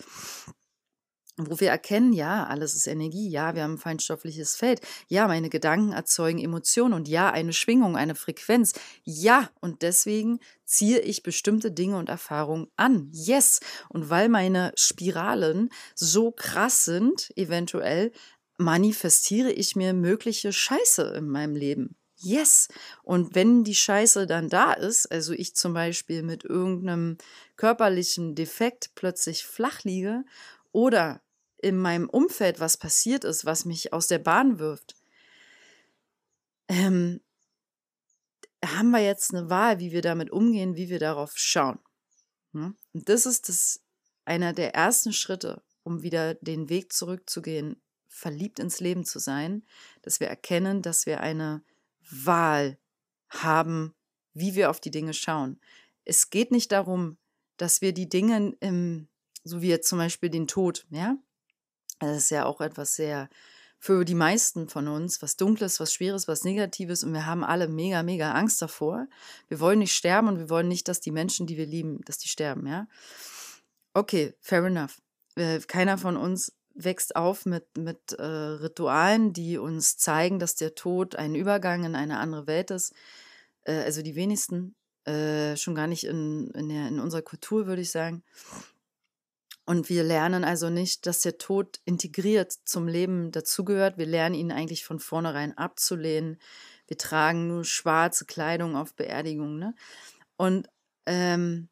Wo 1.40 1.60
wir 1.60 1.70
erkennen, 1.70 2.14
ja, 2.14 2.48
alles 2.48 2.74
ist 2.74 2.88
Energie, 2.88 3.30
ja, 3.30 3.54
wir 3.54 3.62
haben 3.62 3.74
ein 3.74 3.78
feinstoffliches 3.78 4.56
Feld, 4.56 4.82
ja, 5.08 5.28
meine 5.28 5.50
Gedanken 5.50 5.92
erzeugen 5.92 6.40
Emotionen 6.40 6.96
und 6.96 7.08
ja, 7.08 7.30
eine 7.30 7.54
Schwingung, 7.54 7.96
eine 7.96 8.16
Frequenz, 8.16 8.74
ja, 9.04 9.48
und 9.62 9.84
deswegen 9.84 10.40
ziehe 10.66 10.98
ich 11.00 11.22
bestimmte 11.22 11.72
Dinge 11.72 12.00
und 12.00 12.10
Erfahrungen 12.10 12.72
an, 12.76 13.12
yes, 13.14 13.60
und 13.90 14.10
weil 14.10 14.30
meine 14.30 14.72
Spiralen 14.76 15.70
so 15.94 16.32
krass 16.32 16.86
sind, 16.86 17.32
eventuell, 17.36 18.12
manifestiere 18.58 19.52
ich 19.52 19.76
mir 19.76 19.94
mögliche 19.94 20.52
Scheiße 20.52 21.14
in 21.16 21.28
meinem 21.28 21.56
Leben. 21.56 21.96
Yes. 22.20 22.68
Und 23.04 23.36
wenn 23.36 23.64
die 23.64 23.76
Scheiße 23.76 24.26
dann 24.26 24.50
da 24.50 24.74
ist, 24.74 25.12
also 25.12 25.34
ich 25.34 25.56
zum 25.56 25.74
Beispiel 25.74 26.24
mit 26.24 26.44
irgendeinem 26.44 27.18
körperlichen 27.56 28.34
Defekt 28.34 28.92
plötzlich 28.96 29.46
flach 29.46 29.84
liege 29.84 30.24
oder 30.72 31.22
in 31.60 31.78
meinem 31.78 32.10
Umfeld 32.10 32.60
was 32.60 32.78
passiert 32.78 33.24
ist, 33.24 33.46
was 33.46 33.66
mich 33.66 33.94
aus 33.94 34.08
der 34.08 34.20
Bahn 34.20 34.58
wirft, 34.58 34.96
ähm, 36.68 37.22
haben 38.66 38.90
wir 38.90 39.00
jetzt 39.00 39.34
eine 39.34 39.50
Wahl, 39.50 39.80
wie 39.80 39.92
wir 39.92 40.02
damit 40.02 40.32
umgehen, 40.32 40.76
wie 40.76 40.90
wir 40.90 41.00
darauf 41.00 41.34
schauen. 41.38 41.80
Hm? 42.54 42.76
Und 42.94 43.10
das 43.10 43.28
ist 43.28 43.50
das 43.50 43.82
einer 44.26 44.54
der 44.54 44.74
ersten 44.74 45.14
Schritte, 45.14 45.62
um 45.84 46.02
wieder 46.02 46.34
den 46.36 46.70
Weg 46.70 46.92
zurückzugehen, 46.92 47.82
verliebt 48.18 48.60
ins 48.60 48.80
Leben 48.80 49.06
zu 49.06 49.20
sein, 49.20 49.64
dass 50.02 50.20
wir 50.20 50.28
erkennen, 50.28 50.82
dass 50.82 51.06
wir 51.06 51.22
eine 51.22 51.64
Wahl 52.10 52.78
haben, 53.30 53.94
wie 54.34 54.56
wir 54.56 54.70
auf 54.70 54.80
die 54.80 54.92
Dinge 54.92 55.14
schauen. 55.14 55.60
Es 56.04 56.30
geht 56.30 56.52
nicht 56.52 56.72
darum, 56.72 57.18
dass 57.58 57.82
wir 57.82 57.94
die 57.94 58.10
Dinge, 58.10 58.56
im, 58.60 59.08
so 59.44 59.62
wie 59.62 59.70
jetzt 59.70 59.88
zum 59.88 60.00
Beispiel 60.00 60.30
den 60.30 60.48
Tod, 60.48 60.86
ja, 60.90 61.18
das 62.00 62.18
ist 62.18 62.30
ja 62.32 62.46
auch 62.46 62.62
etwas 62.62 62.96
sehr 62.96 63.30
für 63.80 64.06
die 64.06 64.16
meisten 64.16 64.68
von 64.68 64.88
uns, 64.88 65.22
was 65.22 65.38
Dunkles, 65.38 65.80
was 65.80 65.94
Schweres, 65.94 66.28
was 66.28 66.44
Negatives 66.44 67.04
und 67.04 67.14
wir 67.14 67.28
haben 67.28 67.44
alle 67.44 67.68
mega, 67.68 68.02
mega 68.02 68.32
Angst 68.32 68.60
davor. 68.62 69.08
Wir 69.48 69.60
wollen 69.60 69.80
nicht 69.80 69.94
sterben 69.94 70.28
und 70.28 70.40
wir 70.40 70.50
wollen 70.50 70.68
nicht, 70.68 70.88
dass 70.88 71.00
die 71.00 71.12
Menschen, 71.12 71.46
die 71.46 71.58
wir 71.58 71.68
lieben, 71.68 72.02
dass 72.06 72.18
die 72.18 72.28
sterben, 72.28 72.66
ja. 72.66 72.88
Okay, 73.94 74.34
fair 74.40 74.64
enough. 74.66 75.00
Äh, 75.36 75.60
keiner 75.60 76.00
von 76.00 76.18
uns 76.18 76.57
wächst 76.78 77.16
auf 77.16 77.46
mit, 77.46 77.78
mit 77.78 78.14
äh, 78.14 78.24
Ritualen, 78.24 79.34
die 79.34 79.58
uns 79.58 79.98
zeigen, 79.98 80.40
dass 80.40 80.56
der 80.56 80.76
Tod 80.76 81.16
ein 81.16 81.36
Übergang 81.36 81.84
in 81.84 81.96
eine 81.96 82.20
andere 82.20 82.48
Welt 82.48 82.72
ist. 82.72 82.94
Äh, 83.64 83.84
also 83.84 84.02
die 84.02 84.16
wenigsten, 84.16 84.76
äh, 85.06 85.58
schon 85.58 85.76
gar 85.76 85.88
nicht 85.88 86.06
in, 86.06 86.52
in, 86.52 86.70
der, 86.70 86.88
in 86.88 87.00
unserer 87.00 87.24
Kultur, 87.24 87.68
würde 87.68 87.82
ich 87.82 87.92
sagen. 87.92 88.24
Und 89.66 89.90
wir 89.90 90.04
lernen 90.04 90.46
also 90.46 90.70
nicht, 90.70 91.06
dass 91.08 91.22
der 91.22 91.38
Tod 91.38 91.82
integriert 91.84 92.54
zum 92.64 92.88
Leben 92.88 93.32
dazugehört. 93.32 93.98
Wir 93.98 94.06
lernen 94.06 94.36
ihn 94.36 94.52
eigentlich 94.52 94.86
von 94.86 95.00
vornherein 95.00 95.58
abzulehnen. 95.58 96.40
Wir 96.88 96.98
tragen 96.98 97.48
nur 97.48 97.66
schwarze 97.66 98.26
Kleidung 98.26 98.78
auf 98.78 98.94
Beerdigungen. 98.94 99.60
Ne? 99.60 99.76
Und 100.38 100.70
ähm, 101.06 101.68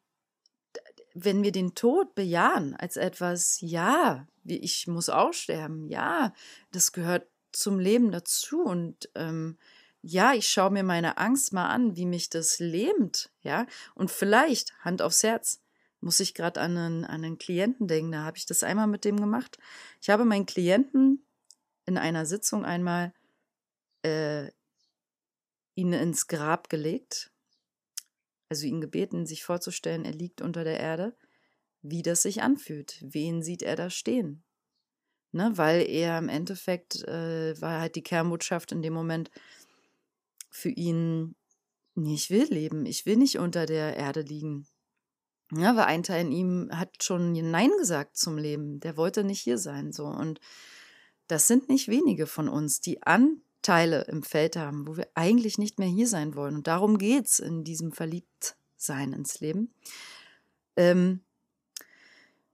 wenn 1.18 1.42
wir 1.42 1.50
den 1.50 1.74
Tod 1.74 2.14
bejahen 2.14 2.76
als 2.76 2.98
etwas, 2.98 3.58
ja, 3.62 4.26
ich 4.44 4.86
muss 4.86 5.08
auch 5.08 5.32
sterben, 5.32 5.88
ja, 5.88 6.34
das 6.72 6.92
gehört 6.92 7.26
zum 7.52 7.78
Leben 7.78 8.12
dazu. 8.12 8.62
Und 8.62 9.08
ähm, 9.14 9.56
ja, 10.02 10.34
ich 10.34 10.46
schaue 10.48 10.70
mir 10.70 10.82
meine 10.82 11.16
Angst 11.16 11.54
mal 11.54 11.68
an, 11.68 11.96
wie 11.96 12.04
mich 12.04 12.28
das 12.28 12.58
lähmt, 12.58 13.30
ja, 13.40 13.66
und 13.94 14.10
vielleicht, 14.10 14.74
Hand 14.80 15.00
aufs 15.00 15.22
Herz, 15.22 15.62
muss 16.00 16.20
ich 16.20 16.34
gerade 16.34 16.60
an 16.60 16.76
einen, 16.76 17.04
an 17.06 17.24
einen 17.24 17.38
Klienten 17.38 17.88
denken, 17.88 18.12
da 18.12 18.24
habe 18.24 18.36
ich 18.36 18.44
das 18.44 18.62
einmal 18.62 18.86
mit 18.86 19.06
dem 19.06 19.18
gemacht. 19.18 19.56
Ich 20.02 20.10
habe 20.10 20.26
meinen 20.26 20.44
Klienten 20.44 21.24
in 21.86 21.96
einer 21.96 22.26
Sitzung 22.26 22.66
einmal 22.66 23.14
äh, 24.02 24.50
ihn 25.74 25.94
ins 25.94 26.26
Grab 26.26 26.68
gelegt, 26.68 27.32
also 28.48 28.66
ihn 28.66 28.80
gebeten, 28.80 29.26
sich 29.26 29.44
vorzustellen, 29.44 30.04
er 30.04 30.12
liegt 30.12 30.40
unter 30.40 30.64
der 30.64 30.80
Erde, 30.80 31.16
wie 31.82 32.02
das 32.02 32.22
sich 32.22 32.42
anfühlt. 32.42 32.98
Wen 33.02 33.42
sieht 33.42 33.62
er 33.62 33.76
da 33.76 33.90
stehen? 33.90 34.42
Ne, 35.32 35.52
weil 35.56 35.88
er 35.88 36.18
im 36.18 36.28
Endeffekt 36.28 37.02
äh, 37.04 37.60
war 37.60 37.80
halt 37.80 37.96
die 37.96 38.02
Kernbotschaft 38.02 38.72
in 38.72 38.82
dem 38.82 38.94
Moment 38.94 39.30
für 40.48 40.70
ihn, 40.70 41.34
nee, 41.94 42.14
ich 42.14 42.30
will 42.30 42.44
leben, 42.44 42.86
ich 42.86 43.04
will 43.04 43.16
nicht 43.16 43.38
unter 43.38 43.66
der 43.66 43.96
Erde 43.96 44.22
liegen. 44.22 44.66
Ja, 45.52 45.76
weil 45.76 45.84
ein 45.84 46.02
Teil 46.02 46.26
in 46.26 46.32
ihm 46.32 46.68
hat 46.72 47.02
schon 47.02 47.32
Nein 47.32 47.70
gesagt 47.78 48.16
zum 48.16 48.36
Leben. 48.36 48.80
Der 48.80 48.96
wollte 48.96 49.22
nicht 49.22 49.40
hier 49.40 49.58
sein. 49.58 49.92
So. 49.92 50.06
Und 50.06 50.40
das 51.28 51.46
sind 51.46 51.68
nicht 51.68 51.88
wenige 51.88 52.26
von 52.26 52.48
uns, 52.48 52.80
die 52.80 53.02
Anteile 53.66 54.02
im 54.02 54.22
Feld 54.22 54.54
haben, 54.54 54.86
wo 54.86 54.96
wir 54.96 55.08
eigentlich 55.14 55.58
nicht 55.58 55.80
mehr 55.80 55.88
hier 55.88 56.06
sein 56.06 56.36
wollen. 56.36 56.54
Und 56.54 56.68
darum 56.68 56.98
geht 56.98 57.26
es 57.26 57.40
in 57.40 57.64
diesem 57.64 57.90
Verliebtsein 57.90 59.12
ins 59.12 59.40
Leben. 59.40 59.74
Ähm, 60.76 61.24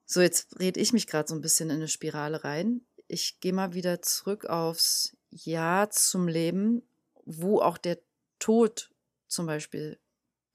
so, 0.06 0.22
jetzt 0.22 0.58
rede 0.58 0.80
ich 0.80 0.94
mich 0.94 1.06
gerade 1.06 1.28
so 1.28 1.34
ein 1.34 1.42
bisschen 1.42 1.68
in 1.68 1.76
eine 1.76 1.88
Spirale 1.88 2.44
rein. 2.44 2.80
Ich 3.08 3.40
gehe 3.40 3.52
mal 3.52 3.74
wieder 3.74 4.00
zurück 4.00 4.46
aufs 4.46 5.14
Ja 5.28 5.90
zum 5.90 6.28
Leben, 6.28 6.82
wo 7.26 7.60
auch 7.60 7.76
der 7.76 7.98
Tod 8.38 8.90
zum 9.28 9.44
Beispiel 9.44 9.98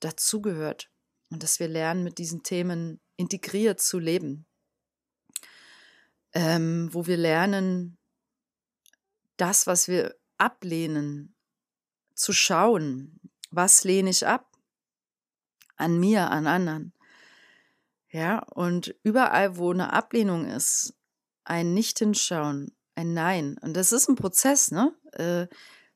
dazugehört 0.00 0.90
und 1.30 1.44
dass 1.44 1.60
wir 1.60 1.68
lernen, 1.68 2.02
mit 2.02 2.18
diesen 2.18 2.42
Themen 2.42 2.98
integriert 3.16 3.80
zu 3.80 4.00
leben. 4.00 4.44
Ähm, 6.32 6.88
wo 6.92 7.06
wir 7.06 7.16
lernen, 7.16 7.96
das, 9.36 9.68
was 9.68 9.86
wir 9.86 10.17
ablehnen, 10.38 11.34
zu 12.14 12.32
schauen. 12.32 13.20
Was 13.50 13.84
lehne 13.84 14.10
ich 14.10 14.26
ab? 14.26 14.46
An 15.76 15.98
mir, 15.98 16.30
an 16.30 16.46
anderen. 16.46 16.92
Ja, 18.10 18.40
und 18.54 18.94
überall, 19.02 19.56
wo 19.56 19.70
eine 19.70 19.92
Ablehnung 19.92 20.46
ist, 20.46 20.94
ein 21.44 21.74
Nicht-Hinschauen, 21.74 22.72
ein 22.94 23.14
Nein. 23.14 23.56
Und 23.60 23.74
das 23.76 23.92
ist 23.92 24.08
ein 24.08 24.16
Prozess, 24.16 24.70
ne? 24.70 24.94
Äh, 25.12 25.46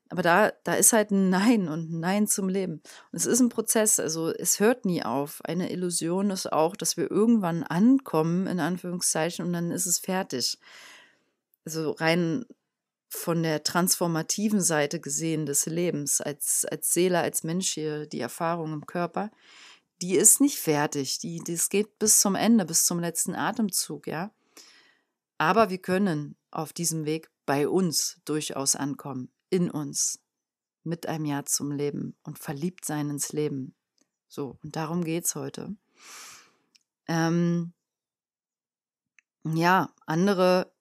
aber 0.09 0.21
da, 0.21 0.51
da 0.63 0.75
ist 0.75 0.93
halt 0.93 1.09
ein 1.09 1.31
Nein 1.31 1.67
und 1.67 1.91
ein 1.91 1.99
Nein 1.99 2.27
zum 2.27 2.47
Leben. 2.47 2.83
Und 3.11 3.17
es 3.17 3.25
ist 3.25 3.39
ein 3.39 3.49
Prozess, 3.49 3.99
also 3.99 4.29
es 4.29 4.59
hört 4.59 4.85
nie 4.85 5.03
auf. 5.03 5.43
Eine 5.43 5.71
Illusion 5.71 6.29
ist 6.29 6.53
auch, 6.53 6.75
dass 6.75 6.97
wir 6.97 7.09
irgendwann 7.09 7.63
ankommen, 7.63 8.45
in 8.45 8.59
Anführungszeichen, 8.59 9.43
und 9.43 9.53
dann 9.53 9.71
ist 9.71 9.87
es 9.87 9.97
fertig. 9.97 10.59
Also 11.65 11.91
rein 11.91 12.45
von 13.13 13.43
der 13.43 13.63
transformativen 13.63 14.59
Seite 14.59 14.99
gesehen 14.99 15.45
des 15.45 15.67
Lebens, 15.67 16.19
als, 16.19 16.65
als 16.65 16.93
Seele, 16.93 17.19
als 17.19 17.43
Mensch 17.43 17.69
hier, 17.69 18.07
die 18.07 18.19
Erfahrung 18.19 18.73
im 18.73 18.85
Körper, 18.85 19.29
die 20.01 20.15
ist 20.15 20.41
nicht 20.41 20.57
fertig. 20.57 21.19
Die, 21.19 21.39
das 21.39 21.69
geht 21.69 21.99
bis 21.99 22.19
zum 22.19 22.35
Ende, 22.35 22.65
bis 22.65 22.85
zum 22.85 22.99
letzten 22.99 23.35
Atemzug, 23.35 24.07
ja. 24.07 24.33
Aber 25.37 25.69
wir 25.69 25.77
können 25.77 26.35
auf 26.51 26.73
diesem 26.73 27.05
Weg 27.05 27.29
bei 27.45 27.67
uns 27.67 28.19
durchaus 28.25 28.75
ankommen 28.75 29.31
in 29.49 29.69
uns 29.69 30.19
mit 30.83 31.05
einem 31.05 31.25
Ja 31.25 31.45
zum 31.45 31.71
Leben 31.71 32.15
und 32.23 32.39
verliebt 32.39 32.83
sein 32.83 33.09
ins 33.09 33.31
Leben. 33.31 33.75
So, 34.27 34.57
und 34.63 34.75
darum 34.75 35.03
geht 35.03 35.25
es 35.25 35.35
heute. 35.35 35.75
Ähm, 37.07 37.73
ja, 39.43 39.93
andere 40.05 40.73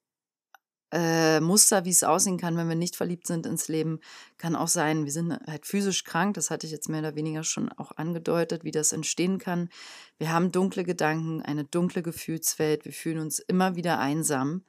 äh, 0.93 1.41
Muster, 1.41 1.85
wie 1.85 1.91
es 1.91 2.05
aussehen 2.05 2.37
kann, 2.37 2.57
wenn 2.57 2.69
wir 2.69 2.77
nicht 2.77 2.97
verliebt 2.97 3.27
sind 3.27 3.47
ins 3.47 3.69
Leben, 3.69 4.01
kann 4.37 4.55
auch 4.55 4.69
sein, 4.69 5.05
wir 5.05 5.13
sind 5.13 5.33
halt 5.47 5.67
physisch 5.67 6.05
krank, 6.05 6.35
das 6.35 6.51
hatte 6.51 6.67
ich 6.67 6.73
jetzt 6.73 6.89
mehr 6.89 7.01
oder 7.01 7.17
weniger 7.17 7.43
schon 7.45 7.71
auch 7.71 7.93
angedeutet, 7.97 8.63
wie 8.63 8.71
das 8.71 8.93
entstehen 8.93 9.39
kann. 9.39 9.71
Wir 10.19 10.33
haben 10.33 10.53
dunkle 10.53 10.85
Gedanken, 10.85 11.41
eine 11.43 11.65
dunkle 11.65 12.03
Gefühlswelt, 12.03 12.85
wir 12.85 12.93
fühlen 12.93 13.19
uns 13.19 13.39
immer 13.39 13.75
wieder 13.75 13.99
einsam 13.99 14.65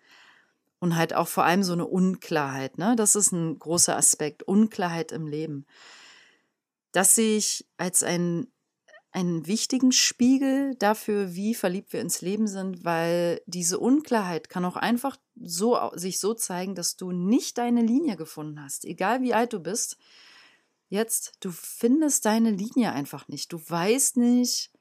und 0.80 0.96
halt 0.96 1.14
auch 1.14 1.28
vor 1.28 1.44
allem 1.44 1.64
so 1.64 1.74
eine 1.74 1.86
Unklarheit. 1.86 2.78
Ne? 2.78 2.96
Das 2.96 3.16
ist 3.16 3.32
ein 3.34 3.60
großer 3.60 3.96
Aspekt, 3.96 4.44
Unklarheit 4.44 5.12
im 5.12 5.28
Leben. 5.28 5.66
Das 6.94 7.16
sehe 7.16 7.38
ich 7.38 7.68
als 7.78 8.02
einen, 8.02 8.48
einen 9.14 9.46
wichtigen 9.46 9.92
Spiegel 9.92 10.76
dafür, 10.76 11.36
wie 11.36 11.54
verliebt 11.54 11.94
wir 11.94 12.02
ins 12.02 12.22
Leben 12.22 12.48
sind, 12.48 12.84
weil 12.84 13.42
diese 13.46 13.80
Unklarheit 13.80 14.50
kann 14.50 14.66
auch 14.66 14.76
einfach 14.76 15.18
so 15.40 15.78
sich 15.94 16.20
so 16.20 16.34
zeigen, 16.34 16.74
dass 16.74 16.96
du 16.96 17.12
nicht 17.12 17.60
deine 17.60 17.84
Linie 17.84 18.18
gefunden 18.18 18.62
hast, 18.62 18.86
egal 18.86 19.22
wie 19.22 19.36
alt 19.36 19.54
du 19.54 19.60
bist. 19.60 19.98
Jetzt, 20.90 21.34
du 21.42 21.52
findest 21.52 22.26
deine 22.26 22.52
Linie 22.52 22.92
einfach 22.92 23.28
nicht. 23.28 23.54
Du 23.54 23.60
weißt 23.60 24.18
nicht, 24.18 24.72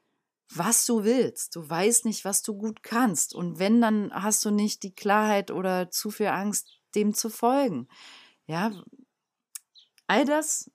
was 0.49 0.85
du 0.85 1.03
willst. 1.03 1.55
Du 1.55 1.67
weißt 1.67 2.05
nicht, 2.05 2.25
was 2.25 2.41
du 2.41 2.55
gut 2.55 2.83
kannst. 2.83 3.33
Und 3.33 3.59
wenn, 3.59 3.81
dann 3.81 4.11
hast 4.13 4.43
du 4.45 4.51
nicht 4.51 4.83
die 4.83 4.93
Klarheit 4.93 5.51
oder 5.51 5.91
zu 5.91 6.11
viel 6.11 6.27
Angst, 6.27 6.79
dem 6.95 7.13
zu 7.13 7.29
folgen. 7.29 7.87
Ja, 8.45 8.71
all 10.07 10.25
das 10.25 10.69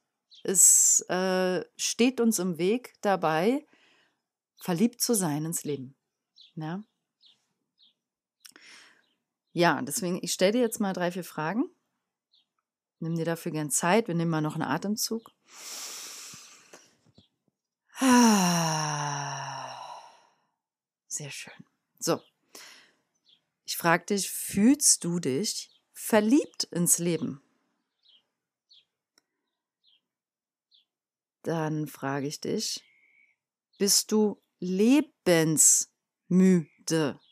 ist, 0.48 1.08
äh, 1.10 1.64
steht 1.76 2.20
uns 2.20 2.38
im 2.38 2.58
Weg 2.58 2.94
dabei, 3.02 3.66
verliebt 4.56 5.00
zu 5.00 5.14
sein 5.14 5.44
ins 5.44 5.64
Leben. 5.64 5.94
Ja, 6.56 6.82
ja 9.52 9.80
deswegen, 9.82 10.18
ich 10.22 10.32
stelle 10.32 10.52
dir 10.52 10.60
jetzt 10.60 10.80
mal 10.80 10.92
drei, 10.92 11.12
vier 11.12 11.24
Fragen. 11.24 11.70
Nimm 12.98 13.16
dir 13.16 13.24
dafür 13.24 13.52
gern 13.52 13.70
Zeit. 13.70 14.08
Wir 14.08 14.14
nehmen 14.14 14.30
mal 14.30 14.40
noch 14.40 14.54
einen 14.54 14.64
Atemzug. 14.64 15.30
Sehr 21.06 21.30
schön. 21.30 21.52
So. 21.98 22.20
Ich 23.64 23.76
frage 23.76 24.06
dich, 24.06 24.30
fühlst 24.30 25.04
du 25.04 25.20
dich 25.20 25.70
verliebt 25.92 26.64
ins 26.64 26.98
Leben? 26.98 27.42
Dann 31.48 31.86
frage 31.86 32.26
ich 32.26 32.42
dich, 32.42 32.84
bist 33.78 34.12
du 34.12 34.38
lebensmüde? 34.58 35.88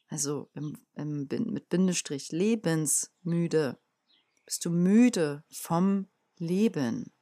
Also 0.09 0.49
im, 0.55 0.79
im, 0.95 1.29
mit 1.29 1.69
Bindestrich, 1.69 2.33
lebensmüde. 2.33 3.79
Bist 4.47 4.65
du 4.65 4.71
müde 4.71 5.45
vom 5.53 6.09
Leben? 6.39 7.13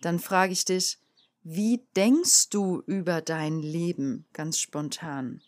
Dann 0.00 0.18
frage 0.18 0.54
ich 0.54 0.64
dich, 0.64 0.98
Wie 1.42 1.86
denkst 1.94 2.48
du 2.48 2.80
über 2.86 3.20
dein 3.20 3.60
Leben 3.60 4.26
ganz 4.32 4.58
spontan? 4.58 5.42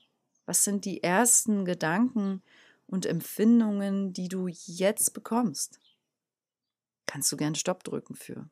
Was 0.45 0.63
sind 0.63 0.85
die 0.85 1.03
ersten 1.03 1.65
Gedanken 1.65 2.43
und 2.87 3.07
Empfindungen, 3.07 4.13
die 4.13 4.29
du 4.29 4.47
jetzt 4.49 5.15
bekommst? 5.15 5.82
Kannst 7.13 7.31
du 7.31 7.37
gern 7.37 7.55
Stopp 7.55 7.85
drücken 7.85 8.15
für. 8.15 8.49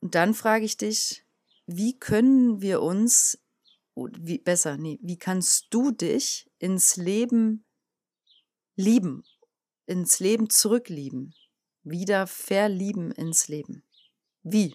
Und 0.00 0.16
dann 0.16 0.34
frage 0.34 0.64
ich 0.64 0.76
dich, 0.76 1.24
wie 1.66 1.96
können 1.96 2.60
wir 2.60 2.82
uns, 2.82 3.38
wie, 3.94 4.38
besser, 4.38 4.78
nee, 4.78 4.98
wie 5.00 5.16
kannst 5.16 5.68
du 5.70 5.92
dich 5.92 6.50
ins 6.58 6.96
Leben 6.96 7.64
lieben, 8.74 9.22
ins 9.86 10.18
Leben 10.18 10.50
zurücklieben? 10.50 11.32
wieder 11.84 12.26
verlieben 12.26 13.12
ins 13.12 13.48
Leben. 13.48 13.84
Wie? 14.42 14.74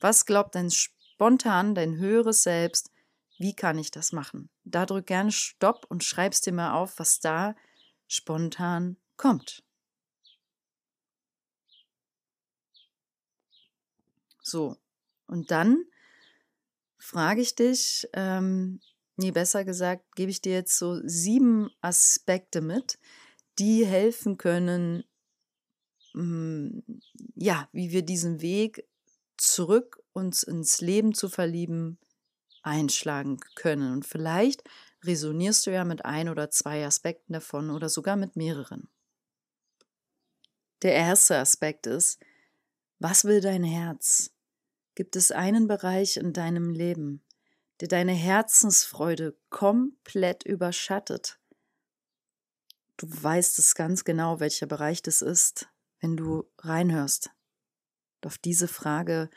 Was 0.00 0.26
glaubt 0.26 0.56
dein 0.56 0.70
spontan, 0.70 1.74
dein 1.74 1.96
höheres 1.96 2.42
Selbst? 2.42 2.90
Wie 3.38 3.54
kann 3.54 3.78
ich 3.78 3.90
das 3.90 4.12
machen? 4.12 4.50
Da 4.64 4.84
drück 4.84 5.06
gerne 5.06 5.32
Stopp 5.32 5.86
und 5.88 6.04
schreibst 6.04 6.44
dir 6.46 6.52
mal 6.52 6.74
auf, 6.74 6.98
was 6.98 7.20
da 7.20 7.54
spontan 8.12 8.96
kommt. 9.16 9.64
So, 14.42 14.76
und 15.26 15.50
dann 15.50 15.84
frage 16.98 17.40
ich 17.40 17.54
dich, 17.54 18.08
ähm, 18.12 18.80
nee, 19.16 19.30
besser 19.30 19.64
gesagt, 19.64 20.04
gebe 20.14 20.30
ich 20.30 20.40
dir 20.40 20.52
jetzt 20.52 20.76
so 20.76 21.00
sieben 21.04 21.70
Aspekte 21.80 22.60
mit, 22.60 22.98
die 23.58 23.86
helfen 23.86 24.36
können, 24.38 25.04
hm, 26.12 26.82
ja, 27.34 27.68
wie 27.72 27.92
wir 27.92 28.02
diesen 28.02 28.40
Weg 28.40 28.86
zurück 29.36 30.02
uns 30.12 30.42
ins 30.42 30.80
Leben 30.80 31.14
zu 31.14 31.28
verlieben 31.28 31.98
einschlagen 32.62 33.38
können. 33.54 33.92
Und 33.92 34.06
vielleicht 34.06 34.62
resonierst 35.04 35.66
du 35.66 35.72
ja 35.72 35.84
mit 35.84 36.04
ein 36.04 36.28
oder 36.28 36.50
zwei 36.50 36.84
Aspekten 36.86 37.32
davon 37.32 37.70
oder 37.70 37.88
sogar 37.88 38.16
mit 38.16 38.36
mehreren. 38.36 38.88
Der 40.82 40.94
erste 40.94 41.38
Aspekt 41.38 41.86
ist, 41.86 42.18
was 42.98 43.24
will 43.24 43.40
dein 43.40 43.64
Herz? 43.64 44.32
Gibt 44.94 45.16
es 45.16 45.32
einen 45.32 45.66
Bereich 45.66 46.16
in 46.16 46.32
deinem 46.32 46.70
Leben, 46.70 47.22
der 47.80 47.88
deine 47.88 48.12
Herzensfreude 48.12 49.36
komplett 49.48 50.44
überschattet? 50.44 51.38
Du 52.96 53.06
weißt 53.08 53.58
es 53.58 53.74
ganz 53.74 54.04
genau, 54.04 54.38
welcher 54.38 54.66
Bereich 54.66 55.02
das 55.02 55.22
ist 55.22 55.68
wenn 56.02 56.16
du 56.16 56.44
reinhörst. 56.58 57.30
Auf 58.26 58.36
diese 58.36 58.68
Frage 58.68 59.30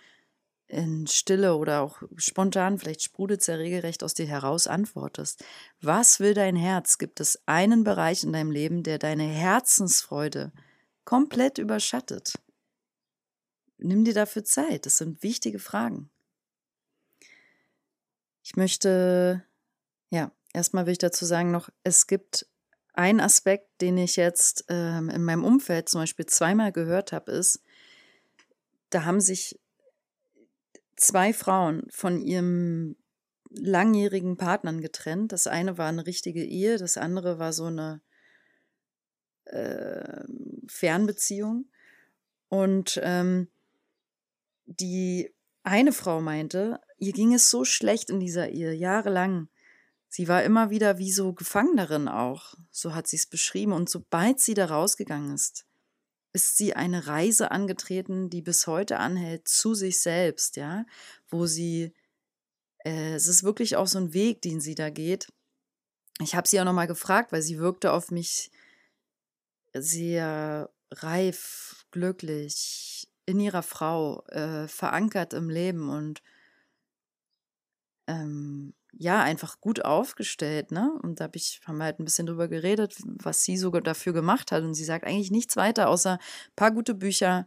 in 0.67 1.07
Stille 1.07 1.55
oder 1.55 1.81
auch 1.81 2.01
spontan, 2.17 2.79
vielleicht 2.79 3.03
sprudelt 3.03 3.41
es 3.41 3.47
ja 3.47 3.55
regelrecht 3.55 4.03
aus 4.03 4.13
dir 4.13 4.25
heraus, 4.25 4.67
antwortest. 4.67 5.43
Was 5.81 6.19
will 6.19 6.33
dein 6.33 6.55
Herz? 6.55 6.97
Gibt 6.97 7.19
es 7.19 7.39
einen 7.45 7.83
Bereich 7.83 8.23
in 8.23 8.33
deinem 8.33 8.51
Leben, 8.51 8.83
der 8.83 8.97
deine 8.97 9.23
Herzensfreude 9.23 10.51
komplett 11.03 11.59
überschattet? 11.59 12.33
Nimm 13.77 14.05
dir 14.05 14.13
dafür 14.13 14.43
Zeit. 14.43 14.85
Das 14.85 14.97
sind 14.97 15.21
wichtige 15.21 15.59
Fragen. 15.59 16.09
Ich 18.41 18.55
möchte, 18.55 19.43
ja, 20.09 20.31
erstmal 20.53 20.85
will 20.85 20.93
ich 20.93 20.99
dazu 20.99 21.25
sagen 21.25 21.51
noch, 21.51 21.69
es 21.83 22.07
gibt 22.07 22.47
ein 22.93 23.19
Aspekt, 23.19 23.81
den 23.81 23.97
ich 23.97 24.15
jetzt 24.15 24.65
ähm, 24.69 25.09
in 25.09 25.23
meinem 25.23 25.43
Umfeld 25.43 25.89
zum 25.89 26.01
Beispiel 26.01 26.25
zweimal 26.25 26.71
gehört 26.71 27.11
habe, 27.11 27.31
ist, 27.31 27.61
da 28.89 29.03
haben 29.03 29.19
sich 29.19 29.59
zwei 30.95 31.33
Frauen 31.33 31.83
von 31.89 32.21
ihrem 32.21 32.95
langjährigen 33.49 34.37
Partnern 34.37 34.81
getrennt. 34.81 35.31
Das 35.31 35.47
eine 35.47 35.77
war 35.77 35.87
eine 35.87 36.05
richtige 36.05 36.43
Ehe, 36.43 36.77
das 36.77 36.97
andere 36.97 37.39
war 37.39 37.53
so 37.53 37.65
eine 37.65 38.01
äh, 39.45 40.23
Fernbeziehung. 40.67 41.65
Und 42.49 42.99
ähm, 43.03 43.47
die 44.65 45.33
eine 45.63 45.93
Frau 45.93 46.21
meinte, 46.21 46.79
ihr 46.97 47.13
ging 47.13 47.33
es 47.33 47.49
so 47.49 47.65
schlecht 47.65 48.09
in 48.09 48.19
dieser 48.19 48.49
Ehe, 48.49 48.73
jahrelang. 48.73 49.49
Sie 50.07 50.27
war 50.27 50.43
immer 50.43 50.69
wieder 50.69 50.97
wie 50.97 51.11
so 51.11 51.33
gefangen 51.33 51.75
darin 51.75 52.07
auch, 52.07 52.55
so 52.71 52.95
hat 52.95 53.07
sie 53.07 53.17
es 53.17 53.25
beschrieben. 53.25 53.73
Und 53.73 53.89
sobald 53.89 54.39
sie 54.39 54.53
da 54.53 54.65
rausgegangen 54.65 55.33
ist, 55.33 55.65
ist 56.35 56.57
sie 56.57 56.75
eine 56.75 57.07
Reise 57.07 57.49
angetreten, 57.51 58.29
die 58.29 58.41
bis 58.41 58.67
heute 58.67 58.99
anhält, 58.99 59.47
zu 59.47 59.73
sich 59.73 60.01
selbst, 60.01 60.57
ja, 60.57 60.85
wo 61.29 61.45
sie, 61.45 61.93
äh, 62.83 63.13
es 63.13 63.27
ist 63.27 63.43
wirklich 63.43 63.77
auch 63.77 63.87
so 63.87 63.99
ein 63.99 64.13
Weg, 64.13 64.41
den 64.41 64.59
sie 64.59 64.75
da 64.75 64.89
geht. 64.89 65.31
Ich 66.19 66.35
habe 66.35 66.47
sie 66.47 66.59
auch 66.59 66.65
nochmal 66.65 66.87
gefragt, 66.87 67.31
weil 67.31 67.41
sie 67.41 67.57
wirkte 67.57 67.93
auf 67.93 68.11
mich 68.11 68.51
sehr 69.73 70.69
reif, 70.91 71.85
glücklich, 71.91 73.07
in 73.25 73.39
ihrer 73.39 73.63
Frau, 73.63 74.25
äh, 74.27 74.67
verankert 74.67 75.33
im 75.33 75.49
Leben 75.49 75.89
und 75.89 76.21
ähm, 78.07 78.75
ja, 78.97 79.21
einfach 79.21 79.59
gut 79.59 79.83
aufgestellt, 79.83 80.71
ne? 80.71 80.91
Und 81.01 81.19
da 81.19 81.25
hab 81.25 81.35
ich, 81.35 81.61
haben 81.65 81.77
wir 81.77 81.85
halt 81.85 81.99
ein 81.99 82.05
bisschen 82.05 82.27
drüber 82.27 82.47
geredet, 82.47 82.95
was 83.05 83.43
sie 83.43 83.57
sogar 83.57 83.81
dafür 83.81 84.13
gemacht 84.13 84.51
hat. 84.51 84.63
Und 84.63 84.73
sie 84.73 84.85
sagt 84.85 85.05
eigentlich 85.05 85.31
nichts 85.31 85.57
weiter, 85.57 85.89
außer 85.89 86.13
ein 86.13 86.55
paar 86.55 86.71
gute 86.71 86.93
Bücher, 86.93 87.45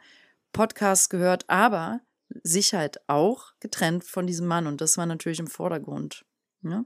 Podcasts 0.53 1.09
gehört, 1.09 1.49
aber 1.49 2.01
sich 2.43 2.75
halt 2.75 3.01
auch 3.09 3.53
getrennt 3.61 4.05
von 4.05 4.27
diesem 4.27 4.47
Mann. 4.47 4.67
Und 4.67 4.81
das 4.81 4.99
war 4.99 5.07
natürlich 5.07 5.39
im 5.39 5.47
Vordergrund. 5.47 6.25
Ne? 6.63 6.85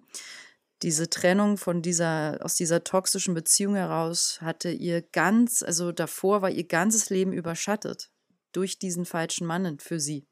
Diese 0.83 1.09
Trennung 1.11 1.57
von 1.59 1.83
dieser, 1.83 2.39
aus 2.43 2.55
dieser 2.55 2.85
toxischen 2.85 3.35
Beziehung 3.35 3.75
heraus 3.75 4.41
hatte 4.41 4.71
ihr 4.71 5.03
ganz, 5.03 5.63
also 5.63 5.93
davor 5.93 6.43
war 6.43 6.51
ihr 6.51 6.65
ganzes 6.65 7.11
Leben 7.11 7.33
überschattet 7.33 8.11
durch 8.53 8.79
diesen 8.79 9.05
falschen 9.05 9.47
Mann 9.47 9.79
für 9.79 9.99
sie. 9.99 10.27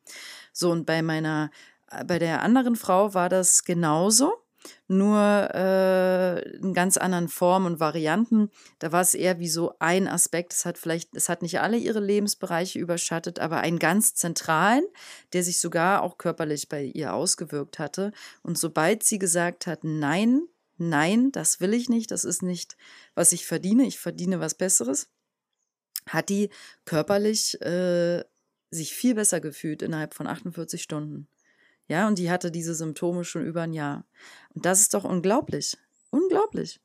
So, 0.53 0.71
und 0.71 0.87
bei 0.87 1.03
meiner 1.03 1.51
bei 2.07 2.19
der 2.19 2.43
anderen 2.43 2.77
Frau 2.77 3.15
war 3.15 3.29
das 3.29 3.65
genauso, 3.65 4.33
nur 4.89 5.19
äh, 5.55 6.57
in 6.57 6.75
ganz 6.75 6.97
anderen 6.97 7.29
Formen 7.29 7.67
und 7.67 7.81
Varianten. 7.81 8.51
Da 8.79 8.93
war 8.93 9.01
es 9.01 9.15
eher 9.15 9.39
wie 9.39 9.49
so 9.49 9.75
ein 9.79 10.07
Aspekt. 10.07 10.53
Es 10.53 10.65
hat 10.65 10.79
vielleicht, 10.79 11.15
es 11.17 11.29
hat 11.29 11.43
nicht 11.43 11.61
alle 11.61 11.77
ihre 11.77 12.01
Lebensbereiche 12.01 12.79
überschattet, 12.79 13.39
aber 13.39 13.59
einen 13.59 13.79
ganz 13.79 14.15
zentralen, 14.15 14.85
der 15.33 15.43
sich 15.43 15.61
sogar 15.61 16.03
auch 16.03 16.19
körperlich 16.19 16.69
bei 16.69 16.85
ihr 16.85 17.15
ausgewirkt 17.15 17.79
hatte. 17.79 18.13
Und 18.43 18.59
sobald 18.59 19.03
sie 19.03 19.19
gesagt 19.19 19.67
hat, 19.67 19.81
nein, 19.83 20.43
nein, 20.77 21.33
das 21.33 21.61
will 21.61 21.75
ich 21.75 21.89
nicht, 21.89 22.11
das 22.11 22.25
ist 22.25 22.43
nicht, 22.43 22.77
was 23.15 23.33
ich 23.33 23.47
verdiene, 23.47 23.87
ich 23.87 23.99
verdiene 23.99 24.41
was 24.41 24.55
Besseres, 24.55 25.09
hat 26.07 26.29
die 26.29 26.51
körperlich 26.85 27.61
äh, 27.63 28.25
sich 28.71 28.95
viel 28.95 29.15
besser 29.15 29.41
gefühlt 29.41 29.83
innerhalb 29.83 30.15
von 30.15 30.27
48 30.27 30.83
Stunden. 30.83 31.29
Ja, 31.91 32.07
und 32.07 32.19
die 32.19 32.31
hatte 32.31 32.53
diese 32.53 32.77
Symptome 32.77 33.25
schon 33.25 33.45
über 33.45 33.63
ein 33.63 33.73
Jahr. 33.73 34.05
Und 34.55 34.65
das 34.65 34.81
ist 34.81 34.95
doch 34.95 35.03
unglaublich. 35.03 35.77
Unglaublich. 36.11 36.81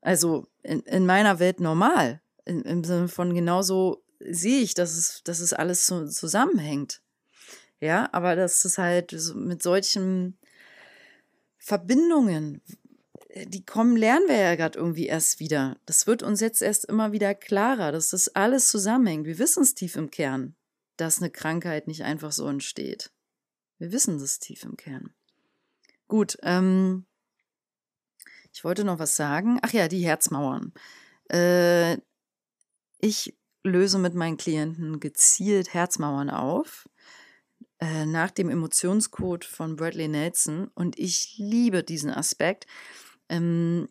Also 0.00 0.46
in, 0.62 0.80
in 0.80 1.04
meiner 1.04 1.38
Welt 1.38 1.60
normal. 1.60 2.22
In, 2.46 2.62
Im 2.62 2.82
Sinne 2.82 3.08
von 3.08 3.34
genauso 3.34 4.02
sehe 4.18 4.62
ich, 4.62 4.72
dass 4.72 4.96
es, 4.96 5.20
dass 5.24 5.40
es 5.40 5.52
alles 5.52 5.86
so 5.86 6.06
zusammenhängt. 6.08 7.02
Ja, 7.78 8.08
aber 8.12 8.36
das 8.36 8.64
ist 8.64 8.78
halt 8.78 9.12
mit 9.34 9.62
solchen 9.62 10.38
Verbindungen, 11.58 12.62
die 13.34 13.66
kommen, 13.66 13.98
lernen 13.98 14.28
wir 14.28 14.38
ja 14.38 14.54
gerade 14.54 14.78
irgendwie 14.78 15.08
erst 15.08 15.40
wieder. 15.40 15.76
Das 15.84 16.06
wird 16.06 16.22
uns 16.22 16.40
jetzt 16.40 16.62
erst 16.62 16.86
immer 16.86 17.12
wieder 17.12 17.34
klarer, 17.34 17.92
dass 17.92 18.08
das 18.10 18.28
alles 18.28 18.68
zusammenhängt. 18.68 19.26
Wir 19.26 19.38
wissen 19.38 19.62
es 19.62 19.74
tief 19.74 19.94
im 19.96 20.10
Kern, 20.10 20.54
dass 20.96 21.20
eine 21.20 21.30
Krankheit 21.30 21.86
nicht 21.86 22.04
einfach 22.04 22.32
so 22.32 22.48
entsteht. 22.48 23.10
Wir 23.78 23.92
wissen 23.92 24.18
das 24.18 24.38
tief 24.38 24.64
im 24.64 24.76
Kern. 24.76 25.12
Gut, 26.08 26.38
ähm, 26.42 27.06
ich 28.52 28.64
wollte 28.64 28.84
noch 28.84 28.98
was 28.98 29.16
sagen. 29.16 29.58
Ach 29.62 29.72
ja, 29.72 29.88
die 29.88 30.04
Herzmauern. 30.04 30.72
Äh, 31.30 31.98
ich 32.98 33.36
löse 33.62 33.98
mit 33.98 34.14
meinen 34.14 34.36
Klienten 34.36 35.00
gezielt 35.00 35.74
Herzmauern 35.74 36.30
auf 36.30 36.88
äh, 37.80 38.06
nach 38.06 38.30
dem 38.30 38.48
Emotionscode 38.48 39.44
von 39.44 39.76
Bradley 39.76 40.08
Nelson 40.08 40.70
und 40.74 40.98
ich 40.98 41.34
liebe 41.36 41.82
diesen 41.82 42.10
Aspekt. 42.10 42.66
Ähm, 43.28 43.88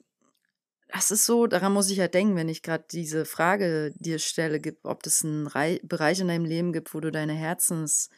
das 0.88 1.12
ist 1.12 1.26
so, 1.26 1.46
daran 1.46 1.74
muss 1.74 1.90
ich 1.90 1.98
ja 1.98 2.08
denken, 2.08 2.36
wenn 2.36 2.48
ich 2.48 2.64
gerade 2.64 2.86
diese 2.90 3.26
Frage 3.26 3.94
dir 3.98 4.18
stelle, 4.20 4.62
ob 4.84 5.06
es 5.06 5.26
einen 5.26 5.50
Bereich 5.84 6.20
in 6.22 6.30
deinem 6.30 6.46
Leben 6.46 6.74
gibt, 6.74 6.94
wo 6.94 7.00
du 7.02 7.12
deine 7.12 7.34
Herzens 7.34 8.10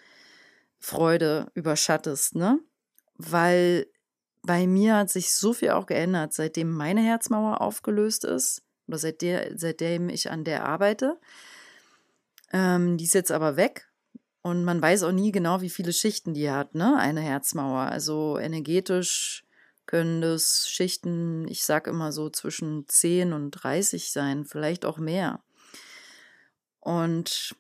Freude 0.80 1.52
überschattest, 1.54 2.36
ne? 2.36 2.60
Weil 3.16 3.88
bei 4.44 4.68
mir 4.68 4.96
hat 4.96 5.10
sich 5.10 5.34
so 5.34 5.54
viel 5.54 5.72
auch 5.72 5.86
geändert, 5.86 6.34
seitdem 6.34 6.72
meine 6.72 7.02
Herzmauer 7.02 7.62
aufgelöst 7.62 8.24
ist 8.24 8.64
oder 8.88 8.98
seit 8.98 9.22
der, 9.22 9.58
seitdem 9.58 10.10
ich 10.10 10.32
an 10.32 10.44
der 10.44 10.66
arbeite. 10.66 11.20
Ähm, 12.54 12.98
die 12.98 13.04
ist 13.04 13.14
jetzt 13.14 13.32
aber 13.32 13.58
weg 13.58 13.90
und 14.42 14.64
man 14.64 14.82
weiß 14.82 15.04
auch 15.04 15.12
nie 15.12 15.32
genau, 15.32 15.62
wie 15.62 15.70
viele 15.70 15.92
Schichten 15.92 16.34
die 16.34 16.50
hat, 16.50 16.76
ne? 16.76 16.98
Eine 16.98 17.22
Herzmauer. 17.22 17.92
Also 17.92 18.38
energetisch 18.38 19.44
können 19.86 20.22
das 20.22 20.70
Schichten, 20.70 21.48
ich 21.48 21.66
sag 21.66 21.88
immer 21.88 22.12
so 22.12 22.30
zwischen 22.30 22.88
10 22.88 23.34
und 23.34 23.52
30 23.52 24.12
sein, 24.12 24.46
vielleicht 24.46 24.86
auch 24.86 24.98
mehr. 24.98 25.42
Und 26.80 27.56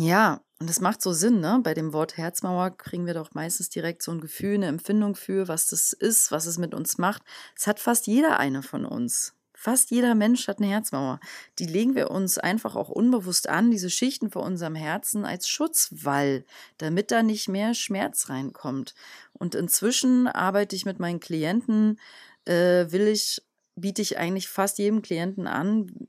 ja, 0.00 0.40
und 0.60 0.68
das 0.68 0.80
macht 0.80 1.00
so 1.02 1.12
Sinn, 1.12 1.40
ne? 1.40 1.60
Bei 1.62 1.72
dem 1.72 1.92
Wort 1.92 2.16
Herzmauer 2.16 2.76
kriegen 2.76 3.06
wir 3.06 3.14
doch 3.14 3.32
meistens 3.34 3.70
direkt 3.70 4.02
so 4.02 4.10
ein 4.10 4.20
Gefühl, 4.20 4.54
eine 4.54 4.66
Empfindung 4.66 5.14
für, 5.14 5.46
was 5.46 5.68
das 5.68 5.92
ist, 5.92 6.32
was 6.32 6.46
es 6.46 6.58
mit 6.58 6.74
uns 6.74 6.98
macht. 6.98 7.22
Es 7.56 7.66
hat 7.66 7.78
fast 7.78 8.06
jeder 8.06 8.40
eine 8.40 8.62
von 8.62 8.84
uns. 8.84 9.34
Fast 9.54 9.90
jeder 9.90 10.14
Mensch 10.14 10.46
hat 10.46 10.58
eine 10.58 10.68
Herzmauer. 10.68 11.20
Die 11.58 11.66
legen 11.66 11.94
wir 11.94 12.10
uns 12.10 12.38
einfach 12.38 12.76
auch 12.76 12.90
unbewusst 12.90 13.48
an, 13.48 13.70
diese 13.70 13.90
Schichten 13.90 14.30
vor 14.30 14.42
unserem 14.42 14.74
Herzen 14.74 15.24
als 15.24 15.48
Schutzwall, 15.48 16.44
damit 16.78 17.10
da 17.10 17.22
nicht 17.22 17.48
mehr 17.48 17.74
Schmerz 17.74 18.28
reinkommt. 18.28 18.94
Und 19.32 19.54
inzwischen 19.54 20.28
arbeite 20.28 20.76
ich 20.76 20.86
mit 20.86 21.00
meinen 21.00 21.18
Klienten, 21.18 21.98
äh, 22.44 22.86
will 22.90 23.08
ich, 23.08 23.42
biete 23.74 24.02
ich 24.02 24.18
eigentlich 24.18 24.48
fast 24.48 24.78
jedem 24.78 25.02
Klienten 25.02 25.48
an, 25.48 26.08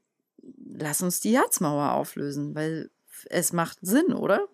lass 0.71 1.01
uns 1.01 1.19
die 1.19 1.35
Herzmauer 1.35 1.93
auflösen, 1.93 2.53
weil 2.53 2.91
es 3.29 3.53
macht 3.53 3.77
Sinn, 3.81 4.13
oder? 4.13 4.47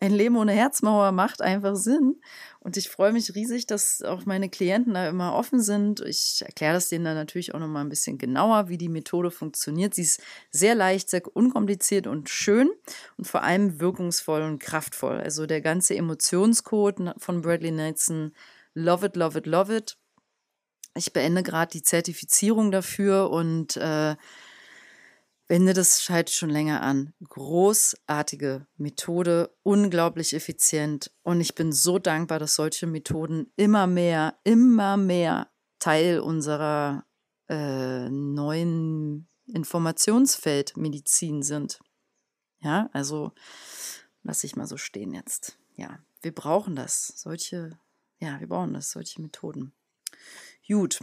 ein 0.00 0.12
Leben 0.12 0.36
ohne 0.36 0.52
Herzmauer 0.52 1.12
macht 1.12 1.42
einfach 1.42 1.76
Sinn. 1.76 2.20
Und 2.60 2.76
ich 2.76 2.88
freue 2.88 3.12
mich 3.12 3.34
riesig, 3.34 3.66
dass 3.66 4.02
auch 4.02 4.24
meine 4.24 4.48
Klienten 4.48 4.94
da 4.94 5.08
immer 5.08 5.34
offen 5.34 5.60
sind. 5.60 6.00
Ich 6.00 6.42
erkläre 6.44 6.74
das 6.74 6.88
denen 6.88 7.04
dann 7.04 7.16
natürlich 7.16 7.54
auch 7.54 7.58
nochmal 7.58 7.84
ein 7.84 7.88
bisschen 7.88 8.18
genauer, 8.18 8.68
wie 8.68 8.78
die 8.78 8.88
Methode 8.88 9.30
funktioniert. 9.30 9.94
Sie 9.94 10.02
ist 10.02 10.22
sehr 10.50 10.74
leicht, 10.74 11.10
sehr 11.10 11.22
unkompliziert 11.34 12.06
und 12.06 12.28
schön 12.28 12.70
und 13.16 13.26
vor 13.26 13.42
allem 13.42 13.80
wirkungsvoll 13.80 14.42
und 14.42 14.60
kraftvoll. 14.60 15.20
Also 15.20 15.46
der 15.46 15.60
ganze 15.60 15.96
Emotionscode 15.96 17.14
von 17.18 17.42
Bradley 17.42 17.72
Nelson, 17.72 18.32
Love 18.74 19.06
it, 19.06 19.16
love 19.16 19.38
it, 19.38 19.46
love 19.46 19.74
it. 19.74 19.98
Ich 20.94 21.12
beende 21.12 21.42
gerade 21.42 21.70
die 21.70 21.82
Zertifizierung 21.82 22.70
dafür 22.70 23.30
und 23.30 23.76
äh, 23.76 24.16
wende 25.48 25.74
das 25.74 26.08
halt 26.08 26.30
schon 26.30 26.50
länger 26.50 26.82
an. 26.82 27.12
Großartige 27.28 28.66
Methode, 28.76 29.54
unglaublich 29.62 30.34
effizient 30.34 31.10
und 31.22 31.40
ich 31.40 31.54
bin 31.54 31.72
so 31.72 31.98
dankbar, 31.98 32.38
dass 32.38 32.54
solche 32.54 32.86
Methoden 32.86 33.52
immer 33.56 33.86
mehr, 33.86 34.38
immer 34.44 34.96
mehr 34.96 35.50
Teil 35.78 36.20
unserer 36.20 37.04
äh, 37.48 38.08
neuen 38.08 39.28
Informationsfeldmedizin 39.46 41.42
sind. 41.42 41.80
Ja, 42.60 42.88
also 42.92 43.32
lass 44.22 44.44
ich 44.44 44.56
mal 44.56 44.66
so 44.66 44.76
stehen 44.76 45.12
jetzt. 45.12 45.58
Ja, 45.74 45.98
wir 46.22 46.32
brauchen 46.32 46.76
das. 46.76 47.08
Solche, 47.16 47.78
ja, 48.20 48.38
wir 48.40 48.48
brauchen 48.48 48.74
das, 48.74 48.92
solche 48.92 49.20
Methoden. 49.20 49.72
Gut. 50.66 51.00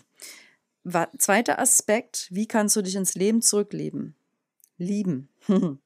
Zweiter 1.18 1.60
Aspekt, 1.60 2.30
wie 2.32 2.48
kannst 2.48 2.76
du 2.76 2.82
dich 2.82 2.96
ins 2.96 3.16
Leben 3.16 3.42
zurückleben? 3.42 4.16
Lieben. 4.80 5.30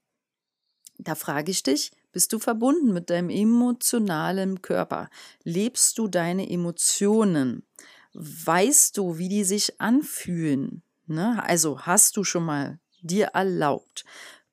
da 0.97 1.15
frage 1.15 1.51
ich 1.51 1.63
dich, 1.63 1.91
bist 2.13 2.31
du 2.31 2.39
verbunden 2.39 2.93
mit 2.93 3.09
deinem 3.09 3.29
emotionalen 3.29 4.61
Körper? 4.61 5.09
Lebst 5.43 5.97
du 5.97 6.07
deine 6.07 6.49
Emotionen? 6.49 7.63
Weißt 8.13 8.97
du, 8.97 9.17
wie 9.17 9.27
die 9.27 9.43
sich 9.43 9.81
anfühlen? 9.81 10.83
Ne? 11.07 11.43
Also 11.43 11.81
hast 11.81 12.15
du 12.15 12.23
schon 12.23 12.45
mal 12.45 12.79
dir 13.01 13.27
erlaubt, 13.33 14.05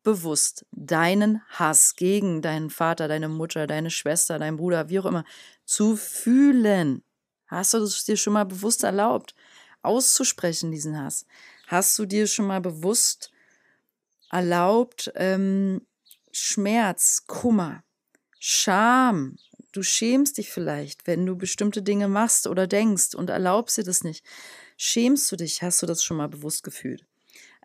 bewusst 0.02 0.64
deinen 0.72 1.42
Hass 1.50 1.94
gegen 1.94 2.40
deinen 2.40 2.70
Vater, 2.70 3.06
deine 3.06 3.28
Mutter, 3.28 3.66
deine 3.66 3.90
Schwester, 3.90 4.38
deinen 4.38 4.56
Bruder, 4.56 4.88
wie 4.88 4.98
auch 4.98 5.06
immer, 5.06 5.24
zu 5.66 5.96
fühlen? 5.96 7.02
Hast 7.46 7.74
du 7.74 7.78
es 7.82 8.04
dir 8.04 8.16
schon 8.16 8.32
mal 8.32 8.44
bewusst 8.44 8.84
erlaubt, 8.84 9.34
auszusprechen, 9.82 10.70
diesen 10.70 10.98
Hass? 10.98 11.26
Hast 11.66 11.98
du 11.98 12.06
dir 12.06 12.26
schon 12.26 12.46
mal 12.46 12.60
bewusst 12.60 13.30
erlaubt 14.30 15.12
ähm, 15.16 15.86
Schmerz, 16.32 17.24
Kummer, 17.26 17.82
Scham. 18.38 19.36
Du 19.72 19.82
schämst 19.82 20.38
dich 20.38 20.50
vielleicht, 20.50 21.06
wenn 21.06 21.26
du 21.26 21.36
bestimmte 21.36 21.82
Dinge 21.82 22.08
machst 22.08 22.46
oder 22.46 22.66
denkst 22.66 23.14
und 23.14 23.30
erlaubst 23.30 23.78
dir 23.78 23.84
das 23.84 24.02
nicht. 24.02 24.24
Schämst 24.76 25.30
du 25.30 25.36
dich? 25.36 25.62
Hast 25.62 25.82
du 25.82 25.86
das 25.86 26.02
schon 26.02 26.16
mal 26.16 26.28
bewusst 26.28 26.64
gefühlt? 26.64 27.04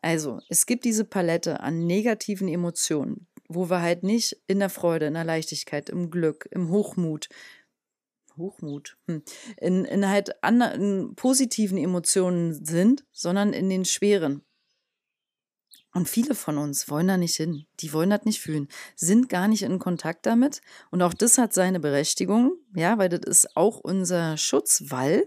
Also, 0.02 0.40
es 0.50 0.68
gibt 0.68 0.86
diese 0.86 1.06
Palette 1.06 1.62
an 1.62 1.88
negativen 1.88 2.48
Emotionen, 2.48 3.28
wo 3.48 3.70
wir 3.72 3.82
halt 3.82 4.04
nicht 4.04 4.38
in 4.46 4.60
der 4.60 4.70
Freude, 4.70 5.08
in 5.08 5.16
der 5.16 5.24
Leichtigkeit, 5.24 5.90
im 5.90 6.12
Glück, 6.12 6.48
im 6.52 6.70
Hochmut, 6.70 7.30
Hochmut, 8.38 8.98
hm, 9.08 9.24
in, 9.58 9.86
in 9.86 10.08
halt 10.08 10.44
anderen 10.44 11.16
positiven 11.16 11.78
Emotionen 11.78 12.54
sind, 12.54 13.06
sondern 13.12 13.54
in 13.54 13.70
den 13.70 13.86
schweren. 13.86 14.45
Und 15.96 16.10
viele 16.10 16.36
von 16.36 16.58
uns 16.58 16.90
wollen 16.90 17.08
da 17.08 17.16
nicht 17.16 17.38
hin. 17.38 17.68
Die 17.80 17.94
wollen 17.94 18.10
das 18.10 18.26
nicht 18.26 18.42
fühlen, 18.42 18.68
sind 18.98 19.30
gar 19.30 19.48
nicht 19.48 19.64
in 19.64 19.80
Kontakt 19.80 20.26
damit. 20.26 20.60
Und 20.92 21.02
auch 21.02 21.14
das 21.14 21.38
hat 21.38 21.54
seine 21.54 21.80
Berechtigung, 21.80 22.58
ja, 22.76 22.98
weil 22.98 23.08
das 23.08 23.22
ist 23.22 23.56
auch 23.56 23.80
unser 23.80 24.36
Schutzwall, 24.36 25.26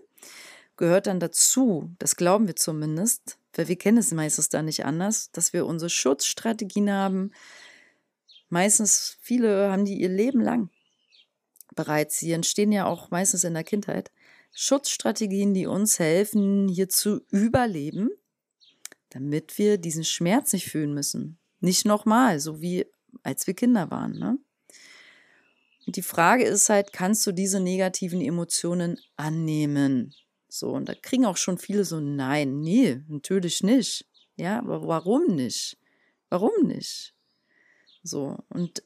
gehört 0.77 1.07
dann 1.07 1.21
dazu, 1.21 1.91
das 1.99 2.17
glauben 2.17 2.49
wir 2.49 2.55
zumindest, 2.55 3.39
weil 3.55 3.69
wir 3.69 3.77
kennen 3.77 3.97
es 3.97 4.13
meistens 4.13 4.51
da 4.51 4.61
nicht 4.61 4.85
anders, 4.85 5.31
dass 5.33 5.55
wir 5.55 5.65
unsere 5.65 5.89
Schutzstrategien 5.89 6.93
haben. 6.93 7.31
Meistens, 8.51 9.17
viele 9.23 9.73
haben 9.73 9.87
die 9.87 9.99
ihr 9.99 10.11
Leben 10.11 10.43
lang 10.43 10.69
bereits. 11.75 12.19
Sie 12.19 12.33
entstehen 12.33 12.73
ja 12.73 12.85
auch 12.85 13.11
meistens 13.11 13.43
in 13.43 13.55
der 13.55 13.65
Kindheit. 13.65 14.11
Schutzstrategien, 14.53 15.55
die 15.55 15.67
uns 15.67 15.99
helfen, 15.99 16.69
hier 16.69 16.91
zu 16.91 17.23
überleben 17.31 18.11
damit 19.11 19.59
wir 19.59 19.79
diesen 19.79 20.05
Schmerz 20.05 20.53
nicht 20.53 20.71
fühlen 20.71 20.95
müssen. 20.95 21.39
Nicht 21.61 21.85
nochmal, 21.85 22.41
so 22.41 22.61
wie 22.61 22.87
als 23.23 23.47
wir 23.47 23.55
Kinder 23.55 23.91
waren. 23.91 24.19
Ne? 24.19 24.39
Und 25.87 25.97
die 25.97 26.03
Frage 26.03 26.45
ist 26.45 26.69
halt, 26.69 26.93
kannst 26.93 27.27
du 27.27 27.33
diese 27.33 27.61
negativen 27.61 28.21
Emotionen 28.21 29.01
annehmen? 29.17 30.15
So, 30.49 30.71
und 30.71 30.89
da 30.89 30.95
kriegen 30.95 31.27
auch 31.27 31.37
schon 31.37 31.59
viele 31.59 31.85
so, 31.85 32.01
nein, 32.01 32.61
nee, 32.61 33.01
natürlich 33.09 33.63
nicht. 33.63 34.07
Ja, 34.37 34.59
aber 34.59 34.87
warum 34.87 35.35
nicht? 35.35 35.79
Warum 36.29 36.53
nicht? 36.67 37.15
So, 38.03 38.39
und 38.51 38.83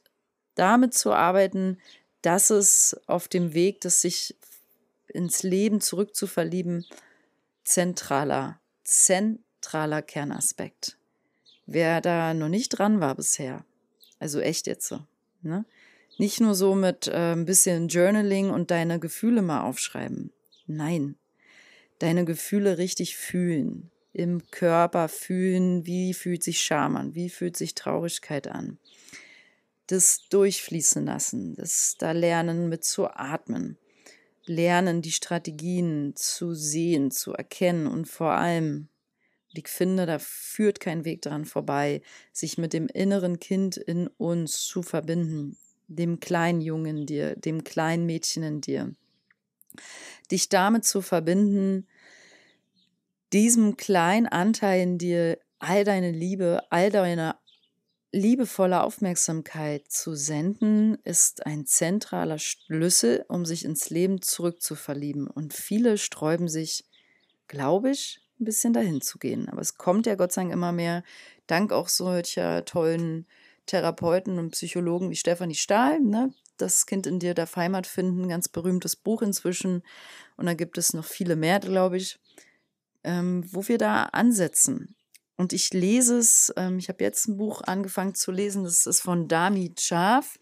damit 0.55 0.93
zu 0.93 1.13
arbeiten, 1.13 1.77
dass 2.21 2.49
es 2.49 2.99
auf 3.07 3.27
dem 3.27 3.53
Weg, 3.53 3.81
das 3.81 4.01
sich 4.01 4.35
ins 5.07 5.43
Leben 5.43 5.81
zurückzuverlieben, 5.81 6.85
zentraler, 7.63 8.61
zentraler 8.83 9.42
zentraler 9.63 10.01
Kernaspekt. 10.01 10.97
Wer 11.65 12.01
da 12.01 12.33
noch 12.33 12.49
nicht 12.49 12.69
dran 12.69 12.99
war 12.99 13.15
bisher, 13.15 13.65
also 14.19 14.39
echt 14.39 14.67
jetzt 14.67 14.87
so, 14.87 14.99
ne? 15.41 15.65
Nicht 16.19 16.41
nur 16.41 16.53
so 16.53 16.75
mit 16.75 17.07
äh, 17.07 17.33
ein 17.33 17.45
bisschen 17.45 17.87
Journaling 17.87 18.51
und 18.51 18.69
deine 18.69 18.99
Gefühle 18.99 19.41
mal 19.41 19.61
aufschreiben. 19.61 20.31
Nein, 20.67 21.15
deine 21.99 22.23
Gefühle 22.23 22.77
richtig 22.77 23.17
fühlen, 23.17 23.89
im 24.11 24.45
Körper 24.51 25.07
fühlen, 25.07 25.87
wie 25.87 26.13
fühlt 26.13 26.43
sich 26.43 26.61
Scham 26.61 26.97
an, 26.97 27.15
wie 27.15 27.29
fühlt 27.29 27.57
sich 27.57 27.73
Traurigkeit 27.73 28.47
an. 28.47 28.77
Das 29.87 30.27
durchfließen 30.29 31.05
lassen, 31.05 31.55
das 31.55 31.95
da 31.97 32.11
lernen 32.11 32.69
mit 32.69 32.83
zu 32.83 33.07
atmen, 33.07 33.77
lernen 34.45 35.01
die 35.01 35.11
Strategien 35.11 36.15
zu 36.15 36.53
sehen, 36.53 37.09
zu 37.09 37.33
erkennen 37.33 37.87
und 37.87 38.07
vor 38.07 38.33
allem 38.33 38.87
ich 39.53 39.67
finde, 39.67 40.05
da 40.05 40.19
führt 40.19 40.79
kein 40.79 41.05
Weg 41.05 41.21
dran 41.21 41.45
vorbei, 41.45 42.01
sich 42.31 42.57
mit 42.57 42.73
dem 42.73 42.87
inneren 42.87 43.39
Kind 43.39 43.77
in 43.77 44.07
uns 44.07 44.65
zu 44.65 44.81
verbinden, 44.81 45.57
dem 45.87 46.19
kleinen 46.19 46.61
Jungen 46.61 46.97
in 46.97 47.05
dir, 47.05 47.35
dem 47.35 47.63
kleinen 47.63 48.05
Mädchen 48.05 48.43
in 48.43 48.61
dir. 48.61 48.95
Dich 50.31 50.49
damit 50.49 50.85
zu 50.85 51.01
verbinden, 51.01 51.87
diesem 53.31 53.77
kleinen 53.77 54.27
Anteil 54.27 54.81
in 54.81 54.97
dir 54.97 55.39
all 55.59 55.83
deine 55.83 56.11
Liebe, 56.11 56.61
all 56.69 56.89
deine 56.91 57.35
liebevolle 58.11 58.83
Aufmerksamkeit 58.83 59.89
zu 59.89 60.13
senden, 60.13 60.95
ist 61.03 61.45
ein 61.47 61.65
zentraler 61.65 62.37
Schlüssel, 62.37 63.25
um 63.27 63.43
sich 63.45 63.65
ins 63.65 63.89
Leben 63.89 64.21
zurückzuverlieben. 64.21 65.27
Und 65.27 65.53
viele 65.53 65.97
sträuben 65.97 66.47
sich, 66.47 66.85
glaube 67.47 67.89
ich, 67.89 68.22
ein 68.43 68.45
bisschen 68.45 68.73
dahin 68.73 69.01
zu 69.01 69.17
gehen. 69.17 69.49
Aber 69.49 69.61
es 69.61 69.77
kommt 69.77 70.05
ja 70.05 70.15
Gott 70.15 70.31
sei 70.31 70.41
Dank 70.41 70.53
immer 70.53 70.71
mehr, 70.71 71.03
dank 71.47 71.71
auch 71.71 71.87
solcher 71.87 72.65
tollen 72.65 73.25
Therapeuten 73.65 74.39
und 74.39 74.51
Psychologen 74.51 75.09
wie 75.09 75.15
Stefanie 75.15 75.55
Stahl, 75.55 75.99
ne? 75.99 76.33
Das 76.57 76.85
Kind 76.85 77.07
in 77.07 77.19
dir 77.19 77.33
darf 77.33 77.55
Heimat 77.55 77.87
finden, 77.87 78.27
ganz 78.27 78.47
berühmtes 78.47 78.95
Buch 78.95 79.21
inzwischen. 79.23 79.81
Und 80.37 80.45
da 80.45 80.53
gibt 80.53 80.77
es 80.77 80.93
noch 80.93 81.05
viele 81.05 81.35
mehr, 81.35 81.59
glaube 81.59 81.97
ich, 81.97 82.19
ähm, 83.03 83.43
wo 83.51 83.67
wir 83.67 83.77
da 83.77 84.03
ansetzen. 84.03 84.95
und 85.35 85.51
ich 85.51 85.73
lese 85.73 86.19
es, 86.19 86.53
ähm, 86.57 86.77
ich 86.77 86.89
habe 86.89 87.03
jetzt 87.03 87.27
ein 87.27 87.37
Buch 87.37 87.63
angefangen 87.63 88.13
zu 88.13 88.31
lesen, 88.31 88.63
das 88.65 88.85
ist 88.85 89.01
von 89.01 89.27
Dami 89.27 89.73
Schaf. 89.79 90.37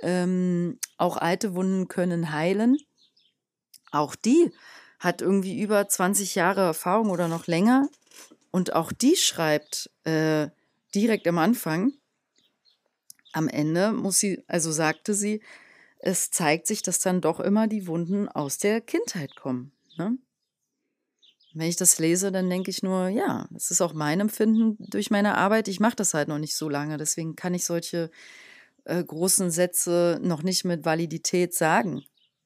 Ähm, 0.00 0.78
auch 0.96 1.18
alte 1.18 1.54
Wunden 1.54 1.88
können 1.88 2.32
heilen. 2.32 2.78
Auch 3.90 4.14
die 4.14 4.50
hat 5.00 5.22
irgendwie 5.22 5.60
über 5.60 5.88
20 5.88 6.34
Jahre 6.36 6.60
Erfahrung 6.60 7.10
oder 7.10 7.26
noch 7.26 7.46
länger. 7.46 7.88
Und 8.52 8.74
auch 8.74 8.92
die 8.92 9.16
schreibt 9.16 9.90
äh, 10.04 10.48
direkt 10.94 11.26
am 11.26 11.38
Anfang, 11.38 11.92
am 13.32 13.48
Ende 13.48 13.92
muss 13.92 14.18
sie, 14.18 14.44
also 14.46 14.70
sagte 14.70 15.14
sie, 15.14 15.40
es 15.98 16.30
zeigt 16.30 16.66
sich, 16.66 16.82
dass 16.82 16.98
dann 16.98 17.20
doch 17.20 17.40
immer 17.40 17.66
die 17.66 17.86
Wunden 17.86 18.28
aus 18.28 18.58
der 18.58 18.80
Kindheit 18.80 19.36
kommen. 19.36 19.72
Ne? 19.96 20.18
Wenn 21.52 21.68
ich 21.68 21.76
das 21.76 21.98
lese, 21.98 22.30
dann 22.30 22.48
denke 22.48 22.70
ich 22.70 22.82
nur, 22.82 23.08
ja, 23.08 23.48
es 23.54 23.70
ist 23.70 23.80
auch 23.80 23.92
mein 23.92 24.20
Empfinden 24.20 24.76
durch 24.78 25.10
meine 25.10 25.36
Arbeit. 25.36 25.68
Ich 25.68 25.80
mache 25.80 25.96
das 25.96 26.14
halt 26.14 26.28
noch 26.28 26.38
nicht 26.38 26.54
so 26.54 26.68
lange, 26.68 26.96
deswegen 26.96 27.36
kann 27.36 27.54
ich 27.54 27.64
solche 27.64 28.10
äh, 28.84 29.02
großen 29.02 29.50
Sätze 29.50 30.18
noch 30.22 30.42
nicht 30.42 30.64
mit 30.64 30.84
Validität 30.84 31.54
sagen. 31.54 32.02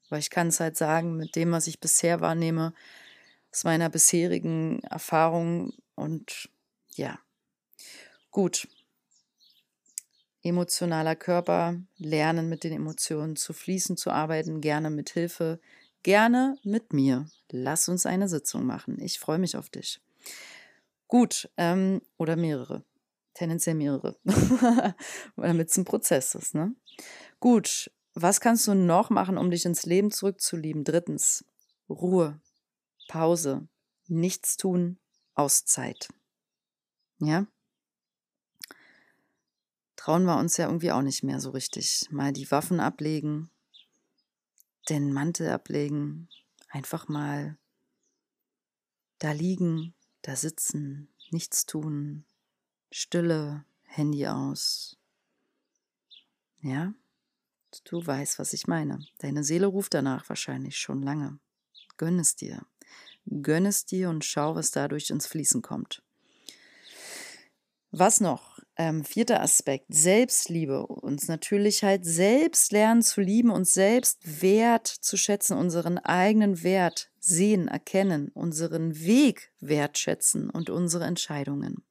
Weil 0.09 0.21
ich 0.21 0.31
kann 0.31 0.49
es 0.49 0.61
halt 0.61 0.77
sagen 0.77 1.17
mit 1.17 1.37
dem, 1.37 1.53
was 1.53 1.67
ich 1.67 1.81
bisher 1.81 2.21
wahrnehme, 2.21 2.73
aus 3.51 3.65
meiner 3.65 3.89
bisherigen 3.89 4.81
Erfahrung 4.83 5.73
und 5.95 6.49
ja, 6.95 7.19
gut. 8.31 8.69
Emotionaler 10.43 11.17
Körper, 11.17 11.81
lernen 11.97 12.51
mit 12.51 12.65
den 12.65 12.73
Emotionen 12.73 13.35
zu 13.35 13.55
fließen, 13.55 13.97
zu 13.97 14.11
arbeiten, 14.11 14.61
gerne 14.61 14.91
mit 14.91 15.09
Hilfe, 15.11 15.59
gerne 16.03 16.59
mit 16.65 16.93
mir. 16.93 17.27
Lass 17.51 17.89
uns 17.89 18.05
eine 18.05 18.29
Sitzung 18.29 18.67
machen. 18.67 19.01
Ich 19.01 19.19
freue 19.19 19.39
mich 19.39 19.57
auf 19.57 19.71
dich. 19.71 20.03
Gut, 21.09 21.49
ähm, 21.57 22.03
oder 22.19 22.37
mehrere. 22.37 22.85
Tendenziell 23.35 23.75
mehrere. 23.75 24.17
Damit 25.37 25.71
es 25.71 25.77
ein 25.77 25.85
Prozess 25.85 26.35
ist. 26.35 26.55
Ne? 26.55 26.75
Gut, 27.41 27.91
was 28.15 28.41
kannst 28.41 28.67
du 28.69 28.75
noch 28.75 29.11
machen, 29.11 29.37
um 29.37 29.51
dich 29.51 29.65
ins 29.65 29.85
Leben 29.85 30.11
zurückzulieben? 30.11 30.85
Drittens, 30.85 31.45
Ruhe, 31.89 32.41
Pause, 33.09 33.69
nichts 34.07 34.57
tun, 34.57 34.99
Auszeit. 35.35 36.09
Ja? 37.19 37.47
Trauen 39.97 40.25
wir 40.25 40.39
uns 40.39 40.57
ja 40.57 40.67
irgendwie 40.67 40.93
auch 40.93 41.03
nicht 41.03 41.23
mehr 41.23 41.41
so 41.41 41.51
richtig. 41.51 42.09
Mal 42.11 42.33
die 42.33 42.51
Waffen 42.51 42.79
ablegen, 42.79 43.51
den 44.89 45.13
Mantel 45.13 45.49
ablegen, 45.51 46.29
einfach 46.69 47.09
mal 47.09 47.57
da 49.19 49.33
liegen, 49.33 49.95
da 50.23 50.37
sitzen, 50.37 51.09
nichts 51.31 51.67
tun, 51.67 52.25
Stille, 52.91 53.65
Handy 53.85 54.27
aus. 54.27 54.99
Ja, 56.61 56.95
du 57.85 58.07
weißt, 58.07 58.39
was 58.39 58.53
ich 58.53 58.67
meine. 58.67 59.01
Deine 59.19 59.45
Seele 59.45 59.67
ruft 59.67 59.95
danach 59.95 60.29
wahrscheinlich 60.29 60.77
schon 60.77 61.03
lange. 61.03 61.39
Gönn 61.97 62.19
es 62.19 62.37
dir. 62.37 62.67
Gönn 63.27 63.67
es 63.67 63.87
dir 63.87 64.11
und 64.11 64.25
schau, 64.25 64.55
was 64.55 64.71
dadurch 64.71 65.11
ins 65.11 65.27
Fließen 65.27 65.63
kommt. 65.63 66.03
Was 67.91 68.21
noch? 68.21 68.59
Ähm, 68.77 69.05
vierter 69.05 69.41
Aspekt, 69.41 69.87
Selbstliebe. 69.89 70.87
Uns 70.87 71.29
natürlich 71.29 71.85
halt 71.85 72.05
selbst 72.05 72.73
lernen 72.73 73.03
zu 73.03 73.21
lieben, 73.21 73.51
uns 73.51 73.73
selbst 73.73 74.43
wert 74.43 74.89
zu 74.89 75.17
schätzen, 75.17 75.57
unseren 75.57 75.99
eigenen 75.99 76.65
Wert 76.65 77.13
sehen, 77.21 77.69
erkennen, 77.69 78.31
unseren 78.35 78.99
Weg 78.99 79.53
wertschätzen 79.61 80.51
und 80.51 80.71
unsere 80.71 81.05
Entscheidungen. 81.05 81.85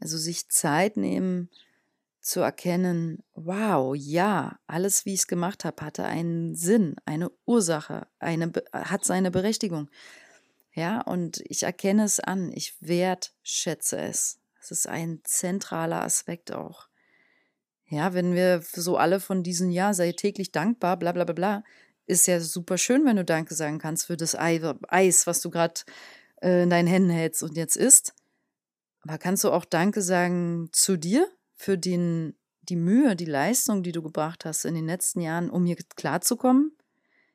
Also 0.00 0.16
sich 0.16 0.48
Zeit 0.48 0.96
nehmen 0.96 1.50
zu 2.20 2.40
erkennen, 2.40 3.22
wow, 3.34 3.94
ja, 3.96 4.58
alles, 4.66 5.04
wie 5.04 5.14
ich 5.14 5.20
es 5.20 5.26
gemacht 5.26 5.64
habe, 5.64 5.84
hatte 5.84 6.04
einen 6.04 6.54
Sinn, 6.54 6.96
eine 7.04 7.30
Ursache, 7.46 8.06
eine, 8.18 8.52
hat 8.72 9.04
seine 9.04 9.30
Berechtigung. 9.30 9.88
Ja, 10.72 11.00
und 11.00 11.42
ich 11.46 11.62
erkenne 11.62 12.04
es 12.04 12.20
an, 12.20 12.52
ich 12.52 12.76
wertschätze 12.80 13.98
es. 13.98 14.38
Das 14.60 14.70
ist 14.70 14.88
ein 14.88 15.20
zentraler 15.24 16.02
Aspekt 16.02 16.52
auch. 16.52 16.88
Ja, 17.86 18.12
wenn 18.12 18.34
wir 18.34 18.62
so 18.72 18.96
alle 18.96 19.18
von 19.18 19.42
diesen, 19.42 19.70
ja, 19.70 19.94
sei 19.94 20.12
täglich 20.12 20.52
dankbar, 20.52 20.98
bla 20.98 21.12
bla 21.12 21.24
bla 21.24 21.32
bla, 21.34 21.64
ist 22.06 22.26
ja 22.26 22.40
super 22.40 22.78
schön, 22.78 23.04
wenn 23.06 23.16
du 23.16 23.24
Danke 23.24 23.54
sagen 23.54 23.78
kannst 23.78 24.06
für 24.06 24.16
das 24.16 24.34
Eis, 24.34 25.26
was 25.26 25.40
du 25.40 25.50
gerade 25.50 25.80
äh, 26.42 26.64
in 26.64 26.70
deinen 26.70 26.88
Händen 26.88 27.10
hältst 27.10 27.42
und 27.42 27.56
jetzt 27.56 27.76
isst. 27.76 28.14
Aber 29.02 29.18
kannst 29.18 29.44
du 29.44 29.50
auch 29.50 29.64
Danke 29.64 30.02
sagen 30.02 30.68
zu 30.72 30.96
dir 30.96 31.28
für 31.58 31.76
den, 31.76 32.34
die 32.62 32.76
Mühe, 32.76 33.16
die 33.16 33.26
Leistung, 33.26 33.82
die 33.82 33.92
du 33.92 34.02
gebracht 34.02 34.44
hast 34.44 34.64
in 34.64 34.74
den 34.74 34.86
letzten 34.86 35.20
Jahren, 35.20 35.50
um 35.50 35.66
hier 35.66 35.76
klarzukommen? 35.96 36.72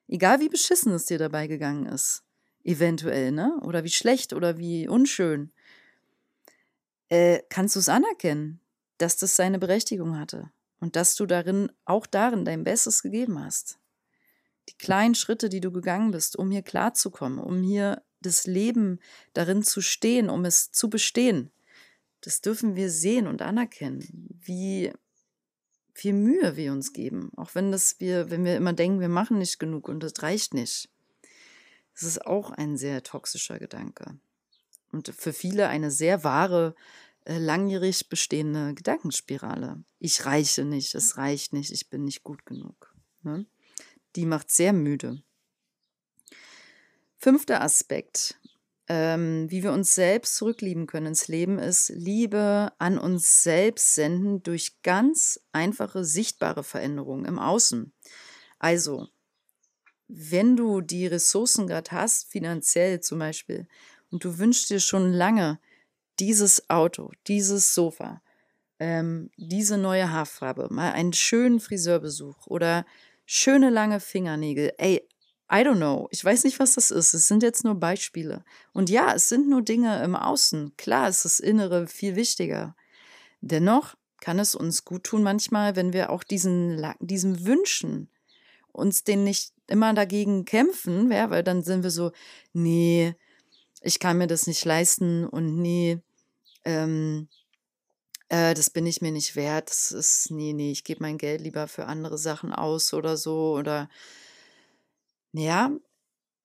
Egal 0.08 0.40
wie 0.40 0.50
beschissen 0.50 0.94
es 0.94 1.06
dir 1.06 1.20
dabei 1.20 1.48
gegangen 1.48 1.86
ist. 1.86 2.24
Eventuell, 2.64 3.32
ne? 3.32 3.60
Oder 3.62 3.84
wie 3.84 3.90
schlecht 3.90 4.34
oder 4.34 4.58
wie 4.58 4.88
unschön 4.88 5.52
äh, 7.10 7.44
kannst 7.50 7.76
du 7.76 7.80
es 7.80 7.90
anerkennen, 7.90 8.60
dass 8.98 9.18
das 9.18 9.36
seine 9.36 9.60
Berechtigung 9.60 10.18
hatte 10.18 10.50
und 10.80 10.96
dass 10.96 11.16
du 11.16 11.26
darin, 11.26 11.72
auch 11.86 12.08
darin 12.08 12.46
dein 12.46 12.64
Bestes 12.64 13.04
gegeben 13.04 13.44
hast. 13.44 13.78
Die 14.70 14.78
kleinen 14.78 15.14
Schritte, 15.14 15.50
die 15.50 15.60
du 15.60 15.72
gegangen 15.72 16.12
bist, 16.12 16.38
um 16.38 16.50
hier 16.50 16.62
klarzukommen, 16.64 17.40
um 17.40 17.62
hier 17.62 18.02
das 18.22 18.48
Leben 18.48 19.00
darin 19.34 19.62
zu 19.62 19.82
stehen, 19.82 20.30
um 20.30 20.46
es 20.46 20.72
zu 20.72 20.90
bestehen, 20.90 21.52
das 22.24 22.42
dürfen 22.42 22.76
wir 22.76 22.90
sehen 22.90 23.28
und 23.28 23.42
anerkennen, 23.42 24.30
wie 24.42 24.92
viel 25.94 26.14
Mühe 26.14 26.56
wir 26.56 26.72
uns 26.72 26.94
geben, 26.94 27.32
auch 27.36 27.54
wenn 27.54 27.72
das 27.72 28.00
wir, 28.00 28.30
wenn 28.30 28.46
wir 28.46 28.56
immer 28.56 28.74
denken, 28.74 29.00
wir 29.00 29.10
machen 29.10 29.38
nicht 29.38 29.60
genug 29.60 29.88
und 29.90 30.02
das 30.02 30.14
reicht 30.24 30.54
nicht. 30.54 30.90
Das 31.94 32.04
ist 32.04 32.26
auch 32.26 32.52
ein 32.52 32.78
sehr 32.78 33.04
toxischer 33.04 33.60
Gedanke 33.60 34.18
und 34.94 35.10
für 35.10 35.34
viele 35.34 35.68
eine 35.68 35.92
sehr 35.92 36.24
wahre, 36.24 36.76
äh, 37.26 37.38
langjährig 37.38 38.10
bestehende 38.10 38.74
Gedankenspirale. 38.74 39.84
Ich 40.00 40.26
reiche 40.26 40.64
nicht, 40.64 40.96
es 40.96 41.18
reicht 41.18 41.52
nicht, 41.52 41.72
ich 41.72 41.90
bin 41.90 42.06
nicht 42.06 42.24
gut 42.24 42.46
genug. 42.46 42.96
Ne? 43.24 43.46
Die 44.16 44.26
macht 44.26 44.52
sehr 44.52 44.72
müde. 44.72 45.22
Fünfter 47.18 47.62
Aspekt, 47.62 48.40
ähm, 48.88 49.50
wie 49.50 49.64
wir 49.64 49.72
uns 49.72 49.96
selbst 49.96 50.36
zurücklieben 50.36 50.88
können 50.88 51.08
ins 51.08 51.28
Leben, 51.28 51.60
ist 51.60 51.90
Liebe 51.90 52.72
an 52.80 52.98
uns 52.98 53.44
selbst 53.44 53.96
senden 53.96 54.44
durch 54.44 54.82
ganz 54.84 55.40
einfache, 55.52 56.04
sichtbare 56.04 56.64
Veränderungen 56.64 57.26
im 57.26 57.40
Außen. 57.40 57.94
Also, 58.60 59.08
wenn 60.08 60.56
du 60.56 60.82
die 60.82 61.08
Ressourcen 61.08 61.68
gerade 61.68 61.92
hast, 61.92 62.30
finanziell 62.30 63.00
zum 63.02 63.20
Beispiel, 63.20 63.68
und 64.12 64.24
du 64.24 64.38
wünschst 64.38 64.70
dir 64.70 64.80
schon 64.80 65.12
lange 65.12 65.60
dieses 66.20 66.70
Auto, 66.70 67.12
dieses 67.28 67.74
Sofa, 67.74 68.22
ähm, 68.80 69.32
diese 69.38 69.78
neue 69.78 70.12
Haarfarbe, 70.12 70.68
mal 70.72 70.92
einen 70.92 71.14
schönen 71.14 71.60
Friseurbesuch 71.60 72.48
oder 72.48 72.86
schöne 73.26 73.70
lange 73.70 74.00
Fingernägel. 74.00 74.74
Ey, 74.78 75.08
I 75.52 75.58
don't 75.58 75.78
know. 75.78 76.08
Ich 76.12 76.24
weiß 76.24 76.46
nicht, 76.46 76.60
was 76.60 76.76
das 76.76 76.92
ist. 76.92 77.14
Es 77.14 77.28
sind 77.28 77.44
jetzt 77.44 77.64
nur 77.64 77.76
Beispiele. 77.76 78.44
Und 78.72 78.90
ja, 78.90 79.14
es 79.14 79.30
sind 79.30 79.50
nur 79.50 79.62
Dinge 79.62 80.04
im 80.04 80.16
Außen. 80.16 80.76
Klar 80.78 81.10
ist 81.10 81.26
das 81.26 81.40
Innere 81.40 81.88
viel 81.88 82.16
wichtiger. 82.16 82.76
Dennoch 83.42 83.96
kann 84.22 84.40
es 84.40 84.56
uns 84.56 84.86
gut 84.86 85.04
tun 85.04 85.22
manchmal, 85.22 85.76
wenn 85.76 85.92
wir 85.92 86.10
auch 86.10 86.24
diesen, 86.24 86.82
diesen 87.02 87.46
Wünschen, 87.46 88.10
uns 88.72 89.04
den 89.04 89.24
nicht 89.24 89.54
immer 89.68 89.94
dagegen 89.94 90.46
kämpfen, 90.46 91.12
ja, 91.12 91.30
weil 91.30 91.44
dann 91.44 91.62
sind 91.62 91.84
wir 91.84 91.92
so, 91.92 92.12
nee, 92.54 93.16
ich 93.82 94.00
kann 94.00 94.18
mir 94.18 94.28
das 94.28 94.48
nicht 94.48 94.64
leisten 94.64 95.28
und 95.28 95.62
nee, 95.62 96.00
ähm, 96.64 97.28
äh, 98.30 98.54
das 98.54 98.70
bin 98.70 98.86
ich 98.86 99.02
mir 99.02 99.12
nicht 99.12 99.36
wert. 99.36 99.70
Das 99.70 99.92
ist, 99.92 100.32
nee, 100.32 100.54
nee, 100.54 100.72
ich 100.72 100.84
gebe 100.84 101.04
mein 101.04 101.18
Geld 101.18 101.42
lieber 101.42 101.68
für 101.68 101.86
andere 101.86 102.18
Sachen 102.18 102.54
aus 102.54 102.94
oder 102.94 103.18
so 103.18 103.54
oder 103.54 103.90
ja. 105.34 105.72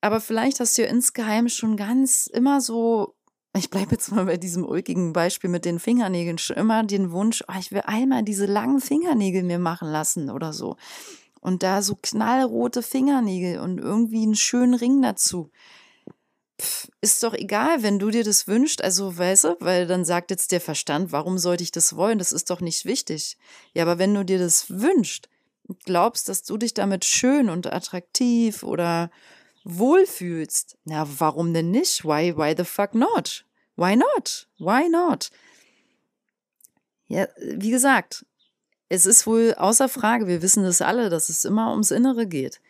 Aber 0.00 0.20
vielleicht 0.20 0.60
hast 0.60 0.78
du 0.78 0.82
ja 0.82 0.88
insgeheim 0.88 1.48
schon 1.48 1.76
ganz 1.76 2.26
immer 2.26 2.60
so, 2.60 3.14
ich 3.56 3.70
bleibe 3.70 3.92
jetzt 3.92 4.12
mal 4.12 4.26
bei 4.26 4.36
diesem 4.36 4.64
ulkigen 4.64 5.12
Beispiel 5.12 5.50
mit 5.50 5.64
den 5.64 5.80
Fingernägeln, 5.80 6.38
schon 6.38 6.56
immer 6.56 6.84
den 6.84 7.10
Wunsch, 7.10 7.42
oh, 7.48 7.58
ich 7.58 7.72
will 7.72 7.82
einmal 7.84 8.22
diese 8.22 8.46
langen 8.46 8.80
Fingernägel 8.80 9.42
mir 9.42 9.58
machen 9.58 9.88
lassen 9.90 10.30
oder 10.30 10.52
so. 10.52 10.76
Und 11.40 11.62
da 11.62 11.82
so 11.82 11.96
knallrote 12.00 12.82
Fingernägel 12.82 13.60
und 13.60 13.78
irgendwie 13.78 14.22
einen 14.22 14.34
schönen 14.34 14.74
Ring 14.74 15.02
dazu 15.02 15.50
pff, 16.60 16.88
ist 17.00 17.22
doch 17.22 17.34
egal, 17.34 17.82
wenn 17.82 17.98
du 17.98 18.10
dir 18.10 18.24
das 18.24 18.46
wünschst, 18.46 18.82
also 18.82 19.16
weißt 19.16 19.44
du, 19.44 19.56
weil 19.60 19.86
dann 19.86 20.04
sagt 20.04 20.30
jetzt 20.30 20.52
der 20.52 20.60
Verstand, 20.60 21.12
warum 21.12 21.38
sollte 21.38 21.62
ich 21.62 21.72
das 21.72 21.96
wollen? 21.96 22.18
Das 22.18 22.32
ist 22.32 22.50
doch 22.50 22.60
nicht 22.60 22.84
wichtig. 22.84 23.38
Ja, 23.74 23.84
aber 23.84 23.98
wenn 23.98 24.14
du 24.14 24.24
dir 24.24 24.38
das 24.38 24.68
wünschst, 24.68 25.28
glaubst, 25.84 26.28
dass 26.28 26.42
du 26.42 26.56
dich 26.56 26.74
damit 26.74 27.04
schön 27.04 27.48
und 27.48 27.72
attraktiv 27.72 28.62
oder 28.62 29.10
wohlfühlst, 29.64 30.78
na, 30.84 31.06
warum 31.18 31.52
denn 31.52 31.70
nicht? 31.70 32.04
Why, 32.04 32.36
why 32.36 32.54
the 32.56 32.64
fuck 32.64 32.94
not? 32.94 33.44
Why 33.76 33.96
not? 33.96 34.48
Why 34.58 34.88
not? 34.88 35.30
Ja, 37.08 37.26
wie 37.38 37.70
gesagt, 37.70 38.24
es 38.88 39.06
ist 39.06 39.26
wohl 39.26 39.54
außer 39.54 39.88
Frage, 39.88 40.26
wir 40.26 40.42
wissen 40.42 40.64
das 40.64 40.80
alle, 40.80 41.10
dass 41.10 41.28
es 41.28 41.44
immer 41.44 41.70
ums 41.70 41.90
Innere 41.90 42.26
geht. 42.26 42.60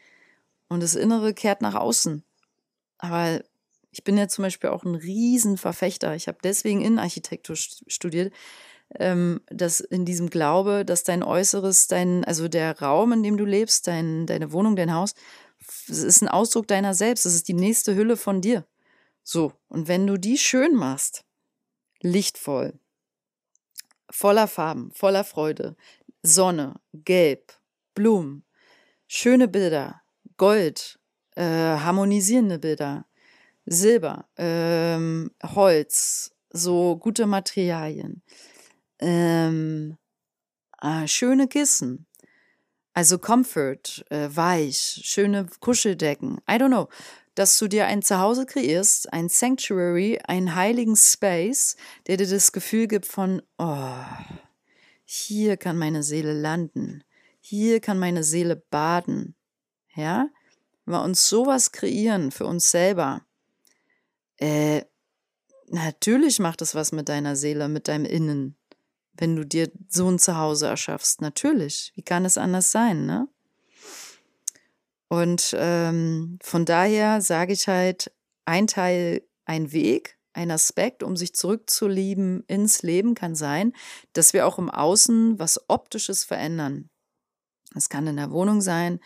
Und 0.69 0.83
das 0.83 0.95
Innere 0.95 1.35
kehrt 1.35 1.63
nach 1.63 1.75
außen. 1.75 2.25
Aber 2.99 3.43
ich 3.91 4.05
bin 4.05 4.17
ja 4.19 4.29
zum 4.29 4.43
Beispiel 4.43 4.71
auch 4.71 4.85
ein 4.85 4.95
Riesenverfechter. 4.95 6.15
Ich 6.15 6.29
habe 6.29 6.39
deswegen 6.43 6.83
Innenarchitektur 6.83 7.57
studiert, 7.57 8.33
ähm, 8.99 9.41
dass 9.47 9.81
in 9.81 10.05
diesem 10.05 10.31
Glaube, 10.31 10.85
dass 10.85 11.05
dein 11.05 11.23
Äußeres, 11.23 11.89
dein, 11.89 12.25
also 12.25 12.49
der 12.49 12.79
Raum, 12.81 13.13
in 13.13 13.23
dem 13.23 13.37
du 13.37 13.45
lebst, 13.45 13.87
dein, 13.87 14.27
deine 14.27 14.53
Wohnung, 14.53 14.77
dein 14.77 14.95
Haus, 14.95 15.15
ist 15.87 16.23
ein 16.23 16.29
Ausdruck 16.29 16.67
deiner 16.67 16.95
selbst. 16.95 17.27
Es 17.27 17.35
ist 17.35 17.49
die 17.49 17.55
nächste 17.55 17.95
Hülle 17.95 18.17
von 18.17 18.41
dir. 18.41 18.67
So. 19.23 19.53
Und 19.69 19.89
wenn 19.89 20.07
du 20.07 20.17
die 20.17 20.39
schön 20.39 20.75
machst, 20.75 21.25
lichtvoll, 22.01 22.79
voller 24.11 24.49
Farben, 24.49 24.91
voller 24.93 25.25
Freude, 25.25 25.77
Sonne, 26.23 26.81
Gelb, 26.93 27.53
Blumen, 27.95 28.45
schöne 29.07 29.49
Bilder, 29.49 30.03
Gold, 30.37 30.99
äh, 31.37 31.43
harmonisierende 31.43 32.59
Bilder, 32.59 33.07
Silber, 33.67 34.29
ähm, 34.37 35.31
Holz, 35.43 36.33
so 36.51 36.97
gute 36.97 37.27
Materialien, 37.27 38.23
ähm, 39.01 39.97
äh, 40.81 41.07
schöne 41.07 41.49
Kissen, 41.49 42.07
also 42.93 43.19
Comfort, 43.19 44.05
äh, 44.11 44.29
weich, 44.31 45.01
schöne 45.05 45.47
Kuscheldecken, 45.61 46.39
I 46.51 46.55
don't 46.55 46.69
know, 46.69 46.89
dass 47.35 47.57
du 47.59 47.69
dir 47.69 47.87
ein 47.87 48.03
Zuhause 48.03 48.47
kreierst, 48.47 49.13
ein 49.13 49.29
Sanctuary, 49.29 50.19
einen 50.27 50.57
heiligen 50.57 50.97
Space, 50.97 51.77
der 52.07 52.17
dir 52.17 52.27
das 52.27 52.51
Gefühl 52.51 52.89
gibt 52.89 53.07
von, 53.07 53.43
oh, 53.59 53.95
hier 55.05 55.57
kann 55.57 55.79
meine 55.79 56.03
Seele 56.03 56.33
landen, 56.33 57.05
hier 57.41 57.81
kann 57.81 57.99
meine 57.99 58.25
Seele 58.25 58.57
baden, 58.57 59.37
ja, 59.95 60.29
wenn 60.85 60.95
wir 60.95 61.03
uns 61.03 61.29
sowas 61.29 61.71
kreieren 61.71 62.33
für 62.33 62.47
uns 62.47 62.71
selber, 62.71 63.23
äh, 64.39 64.83
natürlich 65.69 66.41
macht 66.41 66.63
es 66.63 66.75
was 66.75 66.93
mit 66.93 67.09
deiner 67.09 67.37
Seele, 67.37 67.69
mit 67.69 67.89
deinem 67.89 68.05
Innen, 68.05 68.58
wenn 69.19 69.37
du 69.37 69.45
dir 69.45 69.71
so 69.89 70.09
ein 70.09 70.19
Zuhause 70.19 70.67
erschaffst. 70.69 71.21
Natürlich. 71.21 71.93
Wie 71.95 72.03
kann 72.03 72.25
es 72.25 72.39
anders 72.39 72.71
sein, 72.71 73.05
ne? 73.05 73.29
Und 75.09 75.55
ähm, 75.59 76.39
von 76.43 76.65
daher 76.65 77.21
sage 77.21 77.53
ich 77.53 77.67
halt, 77.67 78.13
ein 78.45 78.67
Teil, 78.67 79.23
ein 79.45 79.73
Weg, 79.73 80.19
ein 80.33 80.51
Aspekt, 80.51 81.03
um 81.03 81.17
sich 81.17 81.35
zurückzulieben 81.35 82.45
ins 82.47 82.83
Leben 82.83 83.15
kann 83.15 83.35
sein, 83.35 83.73
dass 84.13 84.33
wir 84.33 84.47
auch 84.47 84.59
im 84.59 84.71
Außen 84.71 85.39
was 85.39 85.69
Optisches 85.69 86.25
verändern. 86.25 86.91
Es 87.75 87.89
kann 87.89 88.07
in 88.07 88.17
der 88.17 88.31
Wohnung 88.31 88.61
sein, 88.61 89.01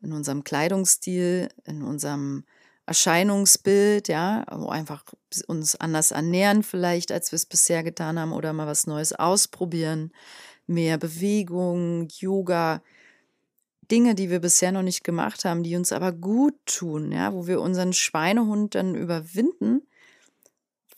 in 0.00 0.12
unserem 0.12 0.44
Kleidungsstil, 0.44 1.48
in 1.64 1.82
unserem 1.82 2.44
Erscheinungsbild, 2.86 4.08
ja, 4.08 4.44
wo 4.50 4.68
einfach 4.68 5.04
uns 5.48 5.74
anders 5.76 6.12
ernähren 6.12 6.62
vielleicht, 6.62 7.10
als 7.10 7.32
wir 7.32 7.36
es 7.36 7.46
bisher 7.46 7.82
getan 7.82 8.18
haben 8.18 8.32
oder 8.32 8.52
mal 8.52 8.68
was 8.68 8.86
Neues 8.86 9.12
ausprobieren, 9.12 10.12
mehr 10.66 10.96
Bewegung, 10.96 12.08
Yoga, 12.18 12.82
Dinge, 13.90 14.14
die 14.14 14.30
wir 14.30 14.40
bisher 14.40 14.72
noch 14.72 14.82
nicht 14.82 15.04
gemacht 15.04 15.44
haben, 15.44 15.62
die 15.62 15.76
uns 15.76 15.92
aber 15.92 16.12
gut 16.12 16.54
tun, 16.64 17.12
ja, 17.12 17.32
wo 17.32 17.46
wir 17.46 17.60
unseren 17.60 17.92
Schweinehund 17.92 18.74
dann 18.76 18.94
überwinden, 18.94 19.82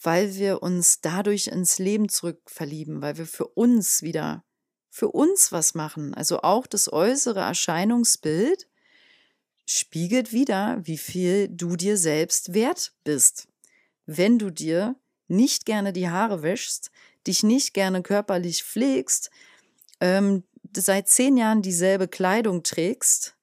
weil 0.03 0.35
wir 0.35 0.63
uns 0.63 1.01
dadurch 1.01 1.49
ins 1.49 1.79
Leben 1.79 2.09
zurückverlieben, 2.09 3.01
weil 3.03 3.17
wir 3.17 3.27
für 3.27 3.47
uns 3.47 4.03
wieder, 4.03 4.45
für 4.91 5.09
uns 5.09 5.53
was 5.53 5.75
machen. 5.75 6.15
Also 6.15 6.43
auch 6.43 6.67
das 6.67 6.93
äußere 6.93 7.41
Erscheinungsbild 7.41 8.69
spiegelt 9.69 10.33
wieder, 10.33 10.81
wie 10.83 10.97
viel 10.97 11.49
du 11.49 11.77
dir 11.77 11.99
selbst 11.99 12.55
wert 12.55 12.95
bist. 13.05 13.49
Wenn 14.07 14.39
du 14.39 14.51
dir 14.51 14.97
nicht 15.27 15.67
gerne 15.67 15.93
die 15.93 16.09
Haare 16.09 16.43
wäschst, 16.43 16.91
dich 17.27 17.43
nicht 17.43 17.75
gerne 17.75 18.03
körperlich 18.03 18.65
pflegst, 18.65 19.31
ähm, 20.01 20.45
seit 20.75 21.09
zehn 21.09 21.37
Jahren 21.37 21.61
dieselbe 21.61 22.09
Kleidung 22.09 22.63
trägst 22.63 23.37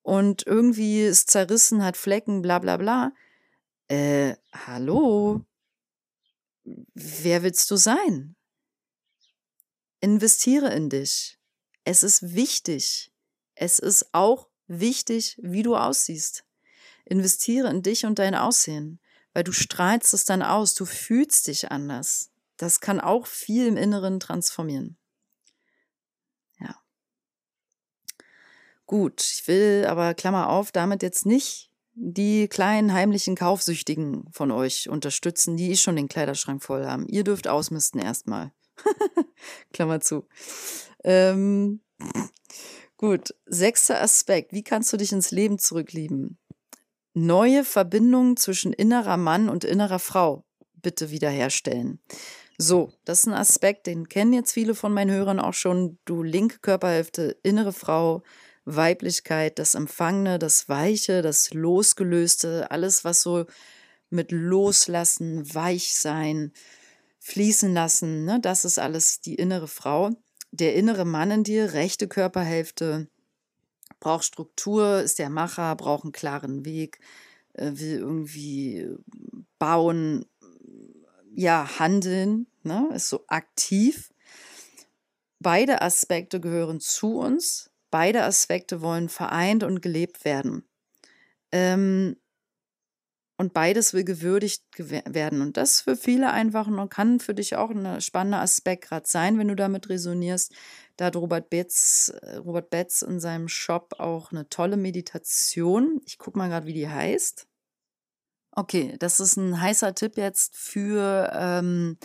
und 0.00 0.46
irgendwie 0.46 1.02
es 1.02 1.26
zerrissen 1.26 1.84
hat, 1.84 1.98
Flecken, 1.98 2.40
bla 2.40 2.58
bla 2.58 2.78
bla, 2.78 3.12
äh, 3.88 4.36
hallo? 4.54 5.44
Wer 6.64 7.42
willst 7.42 7.70
du 7.70 7.76
sein? 7.76 8.36
Investiere 10.00 10.72
in 10.72 10.88
dich. 10.88 11.38
Es 11.84 12.02
ist 12.02 12.34
wichtig. 12.34 13.12
Es 13.54 13.78
ist 13.78 14.14
auch 14.14 14.48
wichtig, 14.80 15.38
wie 15.40 15.62
du 15.62 15.76
aussiehst. 15.76 16.44
Investiere 17.04 17.68
in 17.68 17.82
dich 17.82 18.06
und 18.06 18.18
dein 18.18 18.34
Aussehen, 18.34 19.00
weil 19.32 19.44
du 19.44 19.52
strahlst 19.52 20.14
es 20.14 20.24
dann 20.24 20.42
aus, 20.42 20.74
du 20.74 20.84
fühlst 20.84 21.46
dich 21.46 21.70
anders. 21.70 22.30
Das 22.56 22.80
kann 22.80 23.00
auch 23.00 23.26
viel 23.26 23.66
im 23.66 23.76
Inneren 23.76 24.20
transformieren. 24.20 24.96
Ja. 26.60 26.76
Gut, 28.86 29.22
ich 29.22 29.48
will 29.48 29.86
aber 29.88 30.14
Klammer 30.14 30.48
auf, 30.48 30.70
damit 30.70 31.02
jetzt 31.02 31.26
nicht 31.26 31.70
die 31.94 32.48
kleinen 32.48 32.92
heimlichen 32.92 33.36
Kaufsüchtigen 33.36 34.30
von 34.32 34.50
euch 34.50 34.88
unterstützen, 34.88 35.56
die 35.56 35.72
eh 35.72 35.76
schon 35.76 35.96
den 35.96 36.08
Kleiderschrank 36.08 36.62
voll 36.62 36.86
haben. 36.86 37.06
Ihr 37.08 37.24
dürft 37.24 37.48
ausmisten 37.48 38.00
erstmal. 38.00 38.52
Klammer 39.72 40.00
zu. 40.00 40.26
Ähm, 41.04 41.80
Gut, 43.02 43.34
sechster 43.46 44.00
Aspekt. 44.00 44.52
Wie 44.52 44.62
kannst 44.62 44.92
du 44.92 44.96
dich 44.96 45.10
ins 45.10 45.32
Leben 45.32 45.58
zurücklieben? 45.58 46.38
Neue 47.14 47.64
Verbindungen 47.64 48.36
zwischen 48.36 48.72
innerer 48.72 49.16
Mann 49.16 49.48
und 49.48 49.64
innerer 49.64 49.98
Frau 49.98 50.44
bitte 50.74 51.10
wiederherstellen. 51.10 51.98
So, 52.58 52.92
das 53.04 53.18
ist 53.18 53.26
ein 53.26 53.32
Aspekt, 53.32 53.88
den 53.88 54.08
kennen 54.08 54.32
jetzt 54.32 54.52
viele 54.52 54.76
von 54.76 54.94
meinen 54.94 55.10
Hörern 55.10 55.40
auch 55.40 55.52
schon. 55.52 55.98
Du 56.04 56.22
linke 56.22 56.60
Körperhälfte, 56.60 57.36
innere 57.42 57.72
Frau, 57.72 58.22
Weiblichkeit, 58.66 59.58
das 59.58 59.74
Empfangene, 59.74 60.38
das 60.38 60.68
Weiche, 60.68 61.22
das 61.22 61.52
Losgelöste, 61.52 62.70
alles, 62.70 63.04
was 63.04 63.22
so 63.22 63.46
mit 64.10 64.30
Loslassen, 64.30 65.52
Weichsein, 65.52 66.52
fließen 67.18 67.74
lassen, 67.74 68.24
ne, 68.26 68.38
das 68.40 68.64
ist 68.64 68.78
alles 68.78 69.20
die 69.20 69.34
innere 69.34 69.66
Frau 69.66 70.10
der 70.52 70.74
innere 70.74 71.04
Mann 71.04 71.30
in 71.30 71.44
dir, 71.44 71.72
rechte 71.72 72.06
Körperhälfte, 72.06 73.08
braucht 73.98 74.24
Struktur, 74.24 75.00
ist 75.00 75.18
der 75.18 75.30
Macher, 75.30 75.74
braucht 75.76 76.04
einen 76.04 76.12
klaren 76.12 76.64
Weg, 76.64 77.00
äh, 77.54 77.72
will 77.74 77.98
irgendwie 77.98 78.88
bauen, 79.58 80.26
ja, 81.34 81.78
handeln, 81.78 82.46
ne, 82.62 82.90
ist 82.94 83.08
so 83.08 83.24
aktiv. 83.28 84.12
Beide 85.40 85.82
Aspekte 85.82 86.40
gehören 86.40 86.80
zu 86.80 87.18
uns. 87.18 87.70
Beide 87.90 88.22
Aspekte 88.24 88.80
wollen 88.80 89.08
vereint 89.08 89.64
und 89.64 89.82
gelebt 89.82 90.24
werden. 90.24 90.64
Ähm, 91.50 92.16
und 93.42 93.52
beides 93.52 93.92
will 93.92 94.04
gewürdigt 94.04 94.62
werden. 94.76 95.42
Und 95.42 95.56
das 95.56 95.80
für 95.80 95.96
viele 95.96 96.30
einfach 96.30 96.68
und 96.68 96.88
kann 96.88 97.18
für 97.18 97.34
dich 97.34 97.56
auch 97.56 97.70
ein 97.70 98.00
spannender 98.00 98.40
Aspekt 98.40 98.84
gerade 98.84 99.08
sein, 99.08 99.36
wenn 99.36 99.48
du 99.48 99.56
damit 99.56 99.88
resonierst. 99.88 100.54
Da 100.96 101.06
hat 101.06 101.16
Robert 101.16 101.50
Betz, 101.50 102.12
äh, 102.22 102.36
Robert 102.36 102.70
Betz 102.70 103.02
in 103.02 103.18
seinem 103.18 103.48
Shop 103.48 103.94
auch 103.98 104.30
eine 104.30 104.48
tolle 104.48 104.76
Meditation. 104.76 106.00
Ich 106.06 106.18
gucke 106.18 106.38
mal 106.38 106.48
gerade, 106.48 106.66
wie 106.66 106.72
die 106.72 106.88
heißt. 106.88 107.48
Okay, 108.52 108.94
das 109.00 109.18
ist 109.18 109.36
ein 109.36 109.60
heißer 109.60 109.92
Tipp 109.96 110.16
jetzt 110.16 110.56
für 110.56 111.32
ähm, 111.34 111.98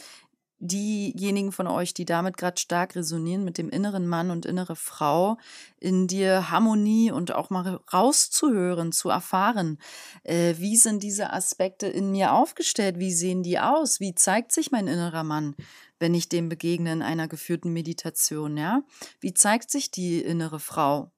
diejenigen 0.60 1.51
von 1.51 1.68
euch, 1.68 1.93
die 1.93 2.05
damit 2.05 2.38
gerade 2.38 2.60
stark 2.60 2.95
resonieren, 2.95 3.43
mit 3.43 3.58
dem 3.58 3.70
inneren 3.70 4.08
Mann 4.08 4.32
und 4.32 4.45
innere 4.45 4.76
Frau, 4.76 5.38
in 5.80 6.08
dir 6.08 6.49
Harmonie 6.49 7.12
und 7.12 7.34
auch 7.34 7.49
mal 7.49 7.80
rauszuhören, 7.93 8.91
zu 8.91 9.10
erfahren, 9.10 9.78
äh, 10.24 10.55
wie 10.58 10.78
sind 10.78 11.03
diese 11.03 11.32
Aspekte 11.32 11.88
in 11.88 12.12
mir 12.12 12.34
aufgestellt, 12.34 12.99
wie 12.99 13.14
sehen 13.14 13.43
die 13.43 13.60
aus, 13.60 13.99
wie 13.99 14.16
zeigt 14.16 14.51
sich 14.51 14.72
mein 14.72 14.88
innerer 14.88 15.24
Mann, 15.24 15.55
wenn 15.99 16.14
ich 16.14 16.30
dem 16.30 16.49
begegne 16.49 16.91
in 16.91 17.01
einer 17.01 17.28
geführten 17.28 17.74
Meditation, 17.74 18.58
ja? 18.58 18.82
Wie 19.20 19.34
zeigt 19.34 19.70
sich 19.72 19.91
die 19.91 20.22
innere 20.22 20.60
Frau? 20.60 21.12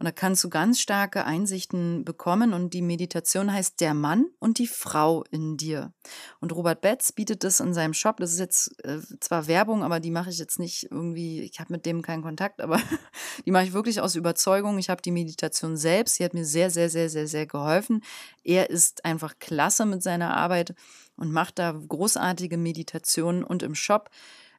Und 0.00 0.06
da 0.06 0.12
kannst 0.12 0.42
du 0.42 0.48
ganz 0.48 0.80
starke 0.80 1.26
Einsichten 1.26 2.06
bekommen. 2.06 2.54
Und 2.54 2.72
die 2.72 2.80
Meditation 2.80 3.52
heißt 3.52 3.82
der 3.82 3.92
Mann 3.92 4.30
und 4.38 4.56
die 4.56 4.66
Frau 4.66 5.24
in 5.30 5.58
dir. 5.58 5.92
Und 6.40 6.54
Robert 6.54 6.80
Betz 6.80 7.12
bietet 7.12 7.44
das 7.44 7.60
in 7.60 7.74
seinem 7.74 7.92
Shop. 7.92 8.16
Das 8.16 8.32
ist 8.32 8.38
jetzt 8.38 8.82
äh, 8.82 8.98
zwar 9.20 9.46
Werbung, 9.46 9.82
aber 9.84 10.00
die 10.00 10.10
mache 10.10 10.30
ich 10.30 10.38
jetzt 10.38 10.58
nicht 10.58 10.84
irgendwie, 10.90 11.42
ich 11.42 11.60
habe 11.60 11.74
mit 11.74 11.84
dem 11.84 12.00
keinen 12.00 12.22
Kontakt, 12.22 12.62
aber 12.62 12.80
die 13.44 13.50
mache 13.50 13.64
ich 13.64 13.74
wirklich 13.74 14.00
aus 14.00 14.16
Überzeugung. 14.16 14.78
Ich 14.78 14.88
habe 14.88 15.02
die 15.02 15.10
Meditation 15.10 15.76
selbst. 15.76 16.14
Sie 16.14 16.24
hat 16.24 16.32
mir 16.32 16.46
sehr, 16.46 16.70
sehr, 16.70 16.88
sehr, 16.88 17.10
sehr, 17.10 17.26
sehr 17.26 17.46
geholfen. 17.46 18.02
Er 18.42 18.70
ist 18.70 19.04
einfach 19.04 19.38
klasse 19.38 19.84
mit 19.84 20.02
seiner 20.02 20.34
Arbeit. 20.34 20.74
und 21.16 21.30
macht 21.30 21.58
da 21.58 21.72
großartige 21.72 22.56
Meditationen 22.56 23.44
und 23.44 23.62
im 23.62 23.74
Shop 23.74 24.08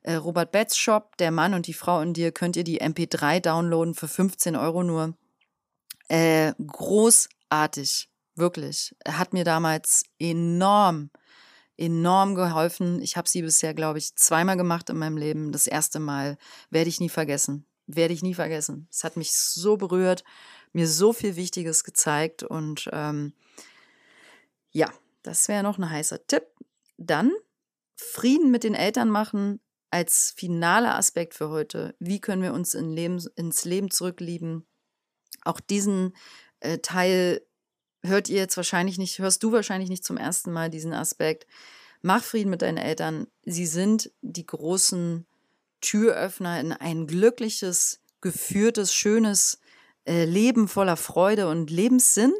äh, 0.03 0.13
Robert 0.13 0.51
Betz 0.51 0.77
Shop, 0.77 1.17
der 1.17 1.31
Mann 1.31 1.55
und 1.55 1.65
die 1.65 1.73
Frau 1.73 2.01
in 2.01 2.13
dir, 2.13 2.31
könnt 2.31 2.55
ihr 2.55 2.63
die 2.63 2.79
MP3 2.79 3.39
downloaden 3.39 3.95
für 3.95 4.07
15 4.07 4.55
Euro 4.55 4.83
nur. 4.83 5.15
Äh, 6.11 6.53
großartig, 6.59 8.09
wirklich. 8.35 8.93
Hat 9.07 9.31
mir 9.31 9.45
damals 9.45 10.03
enorm, 10.19 11.09
enorm 11.77 12.35
geholfen. 12.35 13.01
Ich 13.01 13.15
habe 13.15 13.29
sie 13.29 13.41
bisher, 13.41 13.73
glaube 13.73 13.99
ich, 13.99 14.13
zweimal 14.17 14.57
gemacht 14.57 14.89
in 14.89 14.97
meinem 14.97 15.15
Leben. 15.15 15.53
Das 15.53 15.67
erste 15.67 16.01
Mal 16.01 16.37
werde 16.69 16.89
ich 16.89 16.99
nie 16.99 17.07
vergessen. 17.07 17.65
Werde 17.87 18.13
ich 18.13 18.23
nie 18.23 18.33
vergessen. 18.33 18.89
Es 18.91 19.05
hat 19.05 19.15
mich 19.15 19.31
so 19.31 19.77
berührt, 19.77 20.25
mir 20.73 20.85
so 20.85 21.13
viel 21.13 21.37
Wichtiges 21.37 21.85
gezeigt 21.85 22.43
und 22.43 22.89
ähm, 22.91 23.31
ja, 24.71 24.89
das 25.23 25.47
wäre 25.47 25.63
noch 25.63 25.77
ein 25.77 25.89
heißer 25.89 26.27
Tipp. 26.27 26.43
Dann 26.97 27.31
Frieden 27.95 28.51
mit 28.51 28.65
den 28.65 28.75
Eltern 28.75 29.09
machen 29.09 29.61
als 29.91 30.33
finaler 30.35 30.95
Aspekt 30.95 31.35
für 31.35 31.47
heute. 31.47 31.95
Wie 31.99 32.19
können 32.19 32.43
wir 32.43 32.53
uns 32.53 32.73
in 32.73 32.91
Leben, 32.91 33.23
ins 33.37 33.63
Leben 33.63 33.91
zurücklieben? 33.91 34.67
Auch 35.43 35.59
diesen 35.59 36.15
äh, 36.59 36.79
Teil 36.79 37.41
hört 38.03 38.29
ihr 38.29 38.37
jetzt 38.37 38.57
wahrscheinlich 38.57 38.97
nicht, 38.97 39.19
hörst 39.19 39.43
du 39.43 39.51
wahrscheinlich 39.51 39.89
nicht 39.89 40.03
zum 40.03 40.17
ersten 40.17 40.51
Mal 40.51 40.69
diesen 40.69 40.93
Aspekt. 40.93 41.45
Mach 42.01 42.23
Frieden 42.23 42.49
mit 42.49 42.61
deinen 42.61 42.77
Eltern. 42.77 43.27
Sie 43.45 43.65
sind 43.65 44.11
die 44.21 44.45
großen 44.45 45.25
Türöffner 45.81 46.59
in 46.59 46.73
ein 46.73 47.07
glückliches, 47.07 48.01
geführtes, 48.21 48.93
schönes 48.93 49.59
äh, 50.05 50.25
Leben 50.25 50.67
voller 50.67 50.97
Freude 50.97 51.47
und 51.47 51.69
Lebenssinn 51.69 52.33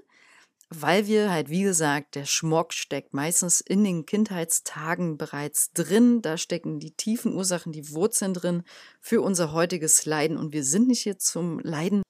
weil 0.74 1.06
wir 1.06 1.30
halt, 1.30 1.50
wie 1.50 1.64
gesagt, 1.64 2.16
der 2.16 2.26
Schmock 2.26 2.72
steckt 2.72 3.14
meistens 3.14 3.60
in 3.60 3.84
den 3.84 4.06
Kindheitstagen 4.06 5.18
bereits 5.18 5.74
drin. 5.74 6.22
Da 6.22 6.38
stecken 6.38 6.80
die 6.80 6.92
tiefen 6.92 7.36
Ursachen, 7.36 7.74
die 7.74 7.92
Wurzeln 7.92 8.34
drin 8.34 8.64
für 9.02 9.22
unser 9.22 9.52
heutiges 9.52 10.06
Leiden. 10.06 10.38
Und 10.38 10.54
wir 10.54 10.64
sind 10.64 10.88
nicht 10.88 11.02
hier 11.02 11.20
zum 11.20 11.60
Leiden. 11.60 12.04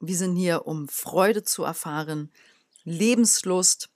Wir 0.00 0.16
sind 0.16 0.36
hier, 0.36 0.66
um 0.66 0.88
Freude 0.88 1.42
zu 1.42 1.64
erfahren, 1.64 2.30
Lebenslust, 2.84 3.88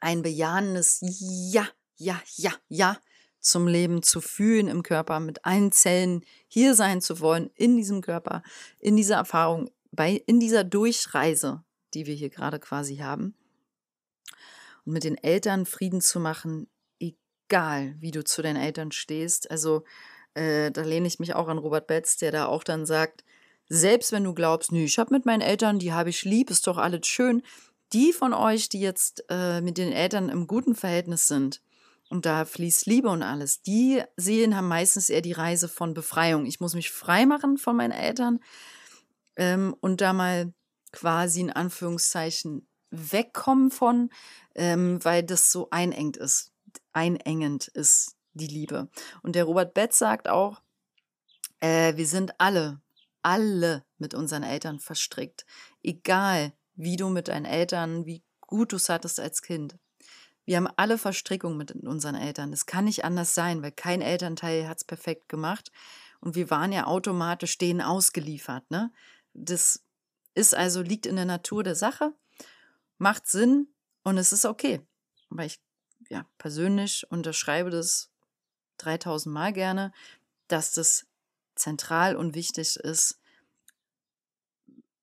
ein 0.00 0.22
bejahendes 0.22 0.98
Ja, 1.00 1.68
ja, 1.96 2.20
ja, 2.36 2.52
ja 2.68 2.98
zum 3.40 3.66
Leben 3.66 4.02
zu 4.02 4.20
fühlen 4.20 4.68
im 4.68 4.82
Körper, 4.82 5.20
mit 5.20 5.44
allen 5.44 5.72
Zellen 5.72 6.24
hier 6.48 6.74
sein 6.74 7.00
zu 7.00 7.20
wollen, 7.20 7.50
in 7.54 7.76
diesem 7.76 8.00
Körper, 8.00 8.42
in 8.78 8.96
dieser 8.96 9.16
Erfahrung, 9.16 9.70
bei, 9.90 10.22
in 10.26 10.40
dieser 10.40 10.64
Durchreise 10.64 11.64
die 11.94 12.06
wir 12.06 12.14
hier 12.14 12.30
gerade 12.30 12.58
quasi 12.58 12.98
haben. 12.98 13.34
Und 14.84 14.94
mit 14.94 15.04
den 15.04 15.16
Eltern 15.16 15.66
Frieden 15.66 16.00
zu 16.00 16.20
machen, 16.20 16.68
egal 16.98 17.94
wie 17.98 18.10
du 18.10 18.24
zu 18.24 18.42
deinen 18.42 18.56
Eltern 18.56 18.92
stehst. 18.92 19.50
Also 19.50 19.84
äh, 20.34 20.70
da 20.70 20.82
lehne 20.82 21.06
ich 21.06 21.20
mich 21.20 21.34
auch 21.34 21.48
an 21.48 21.58
Robert 21.58 21.86
Betz, 21.86 22.16
der 22.16 22.32
da 22.32 22.46
auch 22.46 22.64
dann 22.64 22.86
sagt, 22.86 23.24
selbst 23.74 24.12
wenn 24.12 24.24
du 24.24 24.34
glaubst, 24.34 24.70
nö, 24.70 24.80
ich 24.80 24.98
habe 24.98 25.14
mit 25.14 25.24
meinen 25.24 25.40
Eltern, 25.40 25.78
die 25.78 25.94
habe 25.94 26.10
ich 26.10 26.24
lieb, 26.24 26.50
ist 26.50 26.66
doch 26.66 26.76
alles 26.76 27.06
schön. 27.06 27.42
Die 27.94 28.12
von 28.12 28.34
euch, 28.34 28.68
die 28.68 28.80
jetzt 28.80 29.24
äh, 29.30 29.62
mit 29.62 29.78
den 29.78 29.92
Eltern 29.92 30.28
im 30.28 30.46
guten 30.46 30.74
Verhältnis 30.74 31.26
sind, 31.26 31.62
und 32.10 32.26
da 32.26 32.44
fließt 32.44 32.84
Liebe 32.84 33.08
und 33.08 33.22
alles. 33.22 33.62
Die 33.62 34.02
Seelen 34.18 34.54
haben 34.54 34.68
meistens 34.68 35.08
eher 35.08 35.22
die 35.22 35.32
Reise 35.32 35.66
von 35.66 35.94
Befreiung. 35.94 36.44
Ich 36.44 36.60
muss 36.60 36.74
mich 36.74 36.90
frei 36.90 37.24
machen 37.24 37.56
von 37.56 37.74
meinen 37.74 37.92
Eltern 37.92 38.40
ähm, 39.36 39.74
und 39.80 40.02
da 40.02 40.12
mal 40.12 40.52
quasi 40.92 41.40
in 41.40 41.50
Anführungszeichen 41.50 42.68
wegkommen 42.90 43.70
von, 43.70 44.10
ähm, 44.54 45.02
weil 45.02 45.22
das 45.22 45.50
so 45.50 45.68
einengt 45.70 46.18
ist. 46.18 46.52
Einengend 46.92 47.68
ist 47.68 48.16
die 48.34 48.48
Liebe. 48.48 48.90
Und 49.22 49.34
der 49.34 49.44
Robert 49.44 49.72
Betz 49.72 49.96
sagt 49.96 50.28
auch, 50.28 50.60
äh, 51.60 51.96
wir 51.96 52.06
sind 52.06 52.38
alle, 52.38 52.81
alle 53.22 53.84
mit 53.98 54.14
unseren 54.14 54.42
Eltern 54.42 54.78
verstrickt. 54.78 55.44
Egal, 55.82 56.52
wie 56.74 56.96
du 56.96 57.08
mit 57.08 57.28
deinen 57.28 57.44
Eltern, 57.44 58.06
wie 58.06 58.22
gut 58.40 58.72
du 58.72 58.76
es 58.76 58.88
hattest 58.88 59.20
als 59.20 59.42
Kind. 59.42 59.78
Wir 60.44 60.56
haben 60.56 60.68
alle 60.76 60.98
Verstrickungen 60.98 61.56
mit 61.56 61.72
unseren 61.72 62.16
Eltern. 62.16 62.52
Es 62.52 62.66
kann 62.66 62.86
nicht 62.86 63.04
anders 63.04 63.34
sein, 63.34 63.62
weil 63.62 63.72
kein 63.72 64.02
Elternteil 64.02 64.68
hat 64.68 64.78
es 64.78 64.84
perfekt 64.84 65.28
gemacht. 65.28 65.70
Und 66.20 66.34
wir 66.34 66.50
waren 66.50 66.72
ja 66.72 66.86
automatisch 66.86 67.58
denen 67.58 67.80
ausgeliefert. 67.80 68.68
Ne? 68.70 68.92
Das 69.34 69.84
ist 70.34 70.54
also, 70.54 70.82
liegt 70.82 71.06
in 71.06 71.16
der 71.16 71.24
Natur 71.24 71.62
der 71.62 71.74
Sache, 71.74 72.12
macht 72.98 73.26
Sinn 73.26 73.68
und 74.02 74.18
es 74.18 74.32
ist 74.32 74.44
okay. 74.44 74.80
Aber 75.30 75.44
ich 75.44 75.60
ja, 76.08 76.26
persönlich 76.38 77.06
unterschreibe 77.10 77.70
das 77.70 78.10
3000 78.78 79.32
Mal 79.32 79.52
gerne, 79.52 79.92
dass 80.48 80.72
das 80.72 81.06
zentral 81.54 82.16
und 82.16 82.34
wichtig 82.34 82.76
ist, 82.76 83.20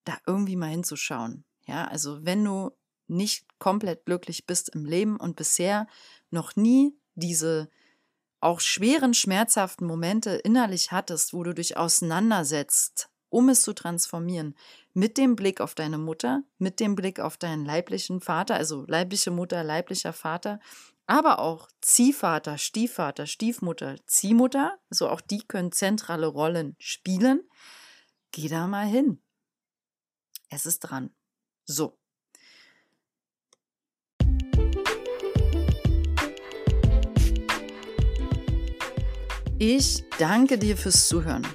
da 0.06 0.18
irgendwie 0.26 0.56
mal 0.56 0.70
hinzuschauen. 0.70 1.45
Ja, 1.66 1.88
also 1.88 2.26
wenn 2.26 2.43
du 2.43 2.72
nicht 3.08 3.45
komplett 3.60 4.06
glücklich 4.06 4.45
bist 4.45 4.70
im 4.70 4.86
Leben 4.86 5.18
und 5.18 5.36
bisher 5.36 5.88
noch 6.30 6.56
nie 6.56 6.97
diese 7.16 7.70
auch 8.39 8.62
schweren, 8.62 9.14
schmerzhaften 9.14 9.86
Momente 9.86 10.32
innerlich 10.32 10.91
hattest, 10.91 11.34
wo 11.34 11.43
du 11.43 11.54
dich 11.54 11.76
auseinandersetzt 11.76 13.10
um 13.30 13.50
es 13.50 13.62
zu 13.62 13.74
transformieren. 13.74 14.56
Mit 14.93 15.18
dem 15.18 15.36
Blick 15.36 15.62
auf 15.62 15.76
deine 15.76 15.97
Mutter, 15.97 16.43
mit 16.58 16.80
dem 16.80 16.95
Blick 16.95 17.20
auf 17.20 17.38
deinen 17.38 17.64
leiblichen 17.64 18.22
Vater, 18.22 18.56
also 18.56 18.86
leibliche 18.88 19.32
Mutter, 19.32 19.64
leiblicher 19.64 20.14
Vater, 20.14 20.60
aber 21.10 21.39
auch 21.39 21.68
Ziehvater, 21.82 22.60
Stiefvater, 22.60 23.26
Stiefmutter, 23.26 23.95
Ziehmutter, 24.05 24.78
also 24.91 25.10
auch 25.10 25.22
die 25.22 25.39
können 25.39 25.72
zentrale 25.72 26.28
Rollen 26.28 26.76
spielen. 26.78 27.41
Geh 28.32 28.47
da 28.47 28.68
mal 28.68 28.86
hin. 28.86 29.20
Es 30.49 30.68
ist 30.68 30.82
dran. 30.82 31.10
So. 31.66 31.97
Ich 39.57 40.03
danke 40.20 40.60
dir 40.60 40.78
fürs 40.78 41.07
Zuhören. 41.07 41.47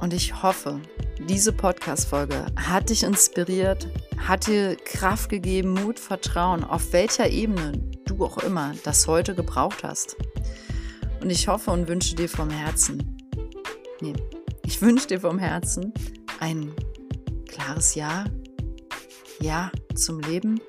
Und 0.00 0.12
ich 0.12 0.42
hoffe, 0.42 0.78
diese 1.20 1.54
Podcast-Folge 1.54 2.46
hat 2.56 2.90
dich 2.90 3.02
inspiriert, 3.02 3.88
hat 4.18 4.46
dir 4.46 4.76
Kraft 4.76 5.30
gegeben, 5.30 5.72
Mut, 5.72 5.98
Vertrauen, 5.98 6.64
auf 6.64 6.92
welcher 6.92 7.30
Ebene 7.30 7.93
du 8.04 8.24
auch 8.24 8.38
immer 8.38 8.74
das 8.84 9.06
heute 9.06 9.34
gebraucht 9.34 9.82
hast. 9.82 10.16
Und 11.20 11.30
ich 11.30 11.48
hoffe 11.48 11.70
und 11.70 11.88
wünsche 11.88 12.14
dir 12.14 12.28
vom 12.28 12.50
Herzen, 12.50 13.16
nee, 14.00 14.14
ich 14.64 14.80
wünsche 14.82 15.06
dir 15.06 15.20
vom 15.20 15.38
Herzen 15.38 15.92
ein 16.40 16.72
klares 17.48 17.94
Ja, 17.94 18.24
Ja 19.40 19.70
zum 19.94 20.20
Leben, 20.20 20.60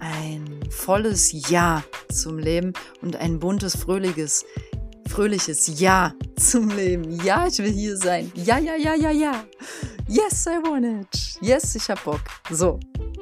ein 0.00 0.60
volles 0.70 1.32
Ja 1.48 1.82
zum 2.12 2.38
Leben 2.38 2.72
und 3.00 3.16
ein 3.16 3.38
buntes, 3.38 3.76
fröhliches 3.76 4.44
fröhliches 5.12 5.78
Ja 5.78 6.14
zum 6.36 6.70
Leben. 6.70 7.22
Ja, 7.22 7.46
ich 7.46 7.58
will 7.58 7.70
hier 7.70 7.96
sein. 7.96 8.32
Ja, 8.34 8.58
ja, 8.58 8.76
ja, 8.76 8.94
ja, 8.94 9.10
ja. 9.10 9.44
Yes, 10.08 10.46
I 10.46 10.58
want 10.66 10.86
it. 10.86 11.38
Yes, 11.42 11.74
ich 11.74 11.88
hab 11.90 12.02
Bock. 12.04 12.20
So. 12.50 12.80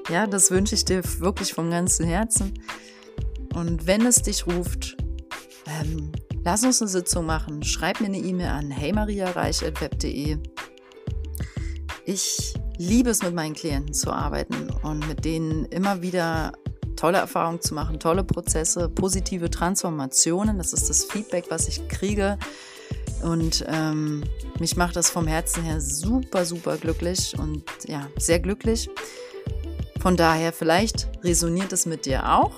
Ja, 0.08 0.26
das 0.26 0.50
wünsche 0.50 0.76
ich 0.76 0.84
dir 0.84 1.02
wirklich 1.18 1.52
vom 1.52 1.70
ganzen 1.70 2.06
Herzen. 2.06 2.54
Und 3.60 3.86
wenn 3.86 4.06
es 4.06 4.22
dich 4.22 4.46
ruft, 4.46 4.96
ähm, 5.66 6.12
lass 6.44 6.64
uns 6.64 6.80
eine 6.80 6.88
Sitzung 6.88 7.26
machen. 7.26 7.62
Schreib 7.62 8.00
mir 8.00 8.06
eine 8.06 8.16
E-Mail 8.16 8.48
an 8.48 8.70
heymariareich.web.de. 8.70 10.38
Ich 12.06 12.54
liebe 12.78 13.10
es, 13.10 13.22
mit 13.22 13.34
meinen 13.34 13.54
Klienten 13.54 13.92
zu 13.92 14.10
arbeiten 14.10 14.70
und 14.82 15.06
mit 15.06 15.26
denen 15.26 15.66
immer 15.66 16.00
wieder 16.00 16.52
tolle 16.96 17.18
Erfahrungen 17.18 17.60
zu 17.60 17.74
machen, 17.74 18.00
tolle 18.00 18.24
Prozesse, 18.24 18.88
positive 18.88 19.50
Transformationen. 19.50 20.56
Das 20.56 20.72
ist 20.72 20.88
das 20.88 21.04
Feedback, 21.04 21.44
was 21.50 21.68
ich 21.68 21.86
kriege. 21.88 22.38
Und 23.22 23.66
ähm, 23.68 24.24
mich 24.58 24.78
macht 24.78 24.96
das 24.96 25.10
vom 25.10 25.26
Herzen 25.26 25.62
her 25.64 25.82
super, 25.82 26.46
super 26.46 26.78
glücklich 26.78 27.38
und 27.38 27.62
ja, 27.86 28.08
sehr 28.16 28.40
glücklich. 28.40 28.88
Von 30.00 30.16
daher, 30.16 30.54
vielleicht 30.54 31.10
resoniert 31.22 31.74
es 31.74 31.84
mit 31.84 32.06
dir 32.06 32.32
auch. 32.32 32.52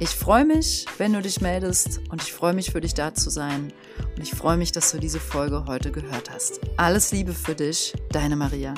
Ich 0.00 0.10
freue 0.10 0.44
mich, 0.44 0.86
wenn 0.98 1.12
du 1.12 1.22
dich 1.22 1.40
meldest 1.40 2.00
und 2.10 2.20
ich 2.20 2.32
freue 2.32 2.52
mich 2.52 2.72
für 2.72 2.80
dich 2.80 2.94
da 2.94 3.14
zu 3.14 3.30
sein. 3.30 3.72
Und 4.16 4.22
ich 4.22 4.32
freue 4.32 4.56
mich, 4.56 4.72
dass 4.72 4.90
du 4.90 4.98
diese 4.98 5.20
Folge 5.20 5.66
heute 5.66 5.92
gehört 5.92 6.30
hast. 6.30 6.60
Alles 6.76 7.12
Liebe 7.12 7.32
für 7.32 7.54
dich, 7.54 7.94
deine 8.10 8.34
Maria. 8.34 8.74